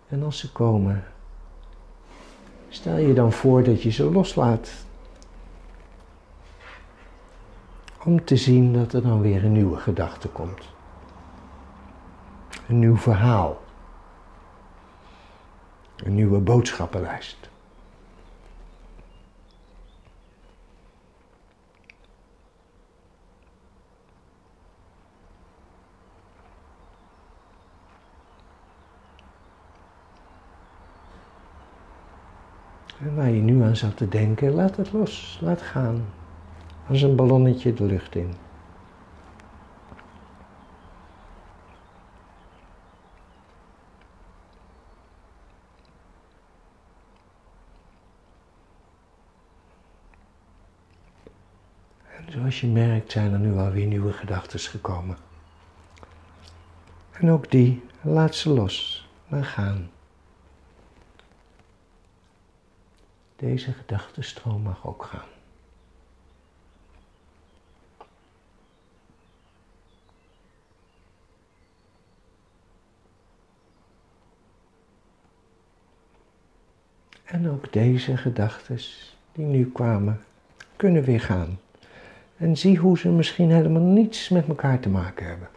[0.09, 1.05] en als ze komen,
[2.69, 4.71] stel je dan voor dat je ze loslaat.
[8.05, 10.63] Om te zien dat er dan weer een nieuwe gedachte komt.
[12.69, 13.61] Een nieuw verhaal.
[15.97, 17.49] Een nieuwe boodschappenlijst.
[33.01, 36.05] En waar je nu aan zat te denken, laat het los, laat gaan.
[36.89, 38.35] Als een ballonnetje de lucht in.
[52.17, 55.17] En zoals je merkt zijn er nu alweer nieuwe gedachten gekomen.
[57.13, 59.91] En ook die, laat ze los, laat gaan.
[63.39, 65.29] Deze gedachtenstroom mag ook gaan.
[77.25, 78.79] En ook deze gedachten
[79.33, 80.25] die nu kwamen,
[80.77, 81.59] kunnen weer gaan.
[82.37, 85.49] En zie hoe ze misschien helemaal niets met elkaar te maken hebben.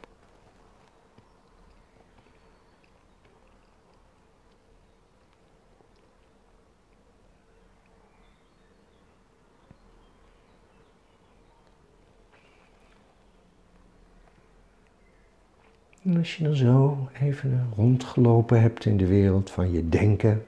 [16.12, 20.46] En als je dan zo even rondgelopen hebt in de wereld van je denken,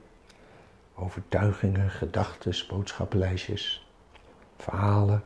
[0.94, 3.86] overtuigingen, gedachten, boodschappenlijstjes,
[4.56, 5.22] verhalen.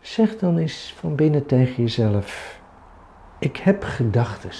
[0.00, 2.60] Zeg dan eens van binnen tegen jezelf:
[3.38, 4.50] Ik heb gedachten,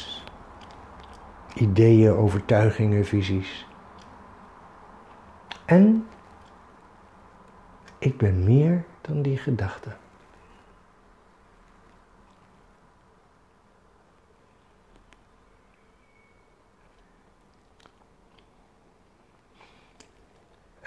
[1.55, 3.67] ideeën, overtuigingen, visies.
[5.65, 6.07] En
[7.99, 10.00] ik ben meer dan die gedachten.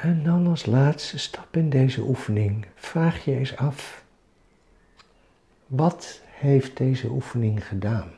[0.04, 4.04] En dan als laatste stap in deze oefening vraag je eens af,
[5.68, 8.12] wat heeft deze oefening gedaan?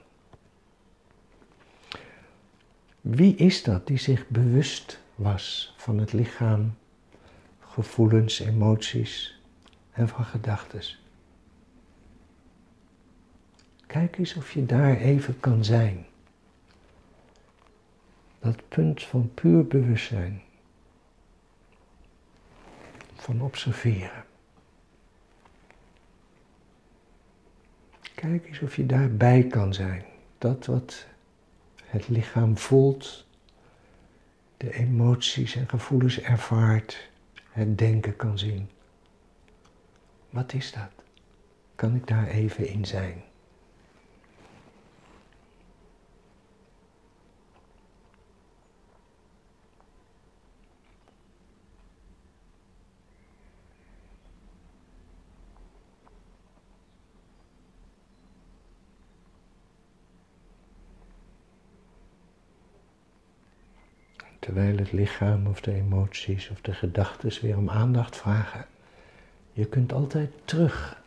[3.01, 6.75] Wie is dat die zich bewust was van het lichaam,
[7.59, 9.41] gevoelens, emoties
[9.91, 10.81] en van gedachten?
[13.87, 16.05] Kijk eens of je daar even kan zijn.
[18.39, 20.44] Dat punt van puur bewustzijn
[23.25, 24.25] van observeren.
[28.15, 30.05] Kijk eens of je daarbij kan zijn.
[30.37, 31.05] Dat wat
[31.83, 33.25] het lichaam voelt,
[34.57, 37.09] de emoties en gevoelens ervaart,
[37.49, 38.69] het denken kan zien.
[40.29, 40.91] Wat is dat?
[41.75, 43.23] Kan ik daar even in zijn?
[64.45, 68.65] Terwijl het lichaam of de emoties of de gedachten weer om aandacht vragen.
[69.53, 71.01] Je kunt altijd terug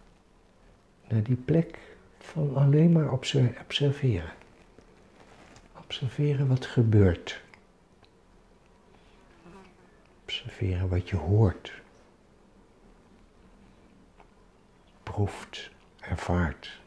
[1.08, 1.78] naar die plek
[2.18, 4.32] van alleen maar observeren.
[5.78, 7.40] Observeren wat gebeurt.
[10.22, 11.72] Observeren wat je hoort.
[15.02, 15.70] Proeft,
[16.00, 16.80] ervaart.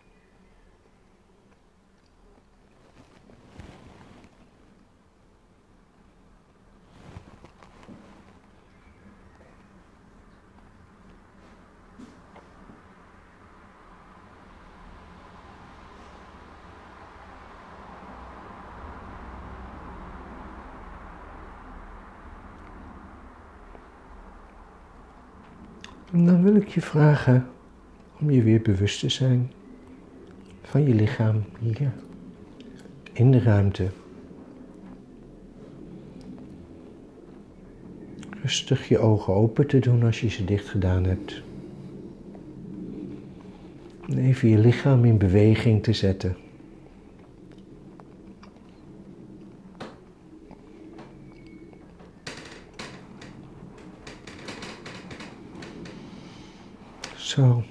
[26.12, 27.48] En dan wil ik je vragen
[28.20, 29.52] om je weer bewust te zijn
[30.62, 31.92] van je lichaam hier
[33.14, 33.90] in de ruimte.
[38.42, 41.42] Rustig je ogen open te doen als je ze dicht gedaan hebt.
[44.10, 46.36] En even je lichaam in beweging te zetten.
[57.32, 57.64] Zo.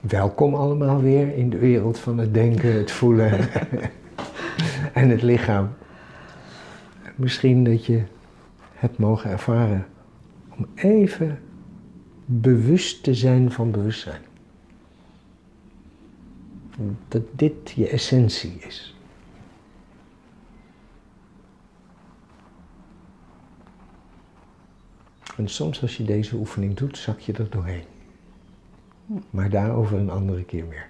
[0.00, 3.48] Welkom allemaal weer in de wereld van het denken, het voelen
[5.00, 5.68] en het lichaam.
[7.14, 8.02] Misschien dat je
[8.72, 9.86] hebt mogen ervaren
[10.56, 11.40] om even
[12.24, 14.22] bewust te zijn van bewustzijn.
[17.08, 18.96] Dat dit je essentie is.
[25.36, 27.96] En soms als je deze oefening doet, zak je er doorheen.
[29.30, 30.88] Maar daarover een andere keer meer.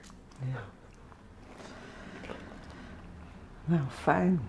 [0.53, 0.59] Ja.
[3.65, 4.41] Nou, fijn.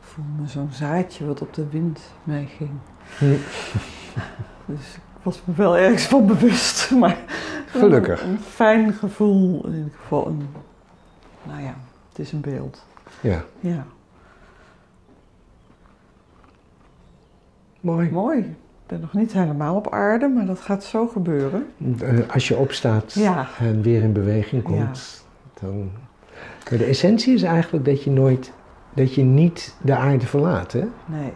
[0.00, 2.70] voel me zo'n zaadje wat op de wind meeging.
[3.18, 3.24] Hm.
[4.66, 6.90] Dus ik was me wel ergens van bewust.
[7.00, 7.18] Maar
[7.66, 8.22] Gelukkig.
[8.22, 10.26] Een, een fijn gevoel, in ieder geval.
[10.26, 10.48] Een,
[11.42, 11.74] nou ja,
[12.08, 12.86] het is een beeld.
[13.20, 13.86] Ja, Ja,
[17.80, 18.10] mooi.
[18.10, 18.56] mooi.
[18.88, 21.66] Ik ben nog niet helemaal op aarde, maar dat gaat zo gebeuren.
[22.00, 23.46] Eh, Als je opstaat Ja.
[23.58, 25.24] en weer in beweging komt,
[25.60, 25.90] dan...
[26.70, 28.52] Maar de essentie is eigenlijk dat je nooit,
[28.94, 30.84] dat je niet de aarde verlaat, hè?
[31.06, 31.32] Nee.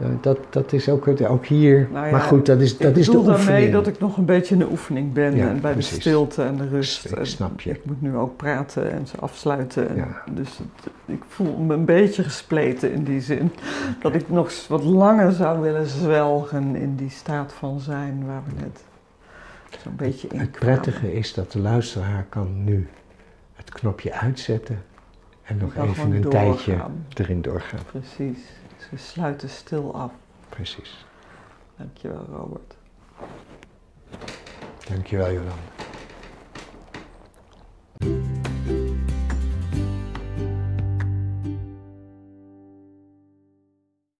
[0.00, 1.88] Eh, Dat, dat is ook, ook hier.
[1.92, 3.48] Nou ja, maar goed, dat is, dat ik is de bedoel oefening.
[3.50, 5.36] daarmee dat ik nog een beetje in de oefening ben.
[5.36, 5.94] Ja, en bij precies.
[5.94, 7.04] de stilte en de rust.
[7.12, 7.70] Ik snap je.
[7.70, 9.88] Ik moet nu ook praten en ze afsluiten.
[9.88, 10.22] En Ja.
[10.32, 13.52] Dus het- ik voel me een beetje gespleten in die zin.
[14.02, 18.60] Dat ik nog wat langer zou willen zwelgen in die staat van zijn waar we
[18.60, 18.84] net
[19.82, 22.88] zo'n beetje in Het prettige is dat de luisteraar kan nu
[23.54, 24.82] het knopje uitzetten
[25.42, 26.76] en nog even een tijdje
[27.14, 27.80] erin doorgaan.
[27.86, 28.38] Precies.
[28.92, 30.10] We sluiten stil af.
[30.50, 31.06] Precies.
[31.78, 32.78] Dankjewel, Robert.
[34.88, 35.62] Dankjewel, Jolanda.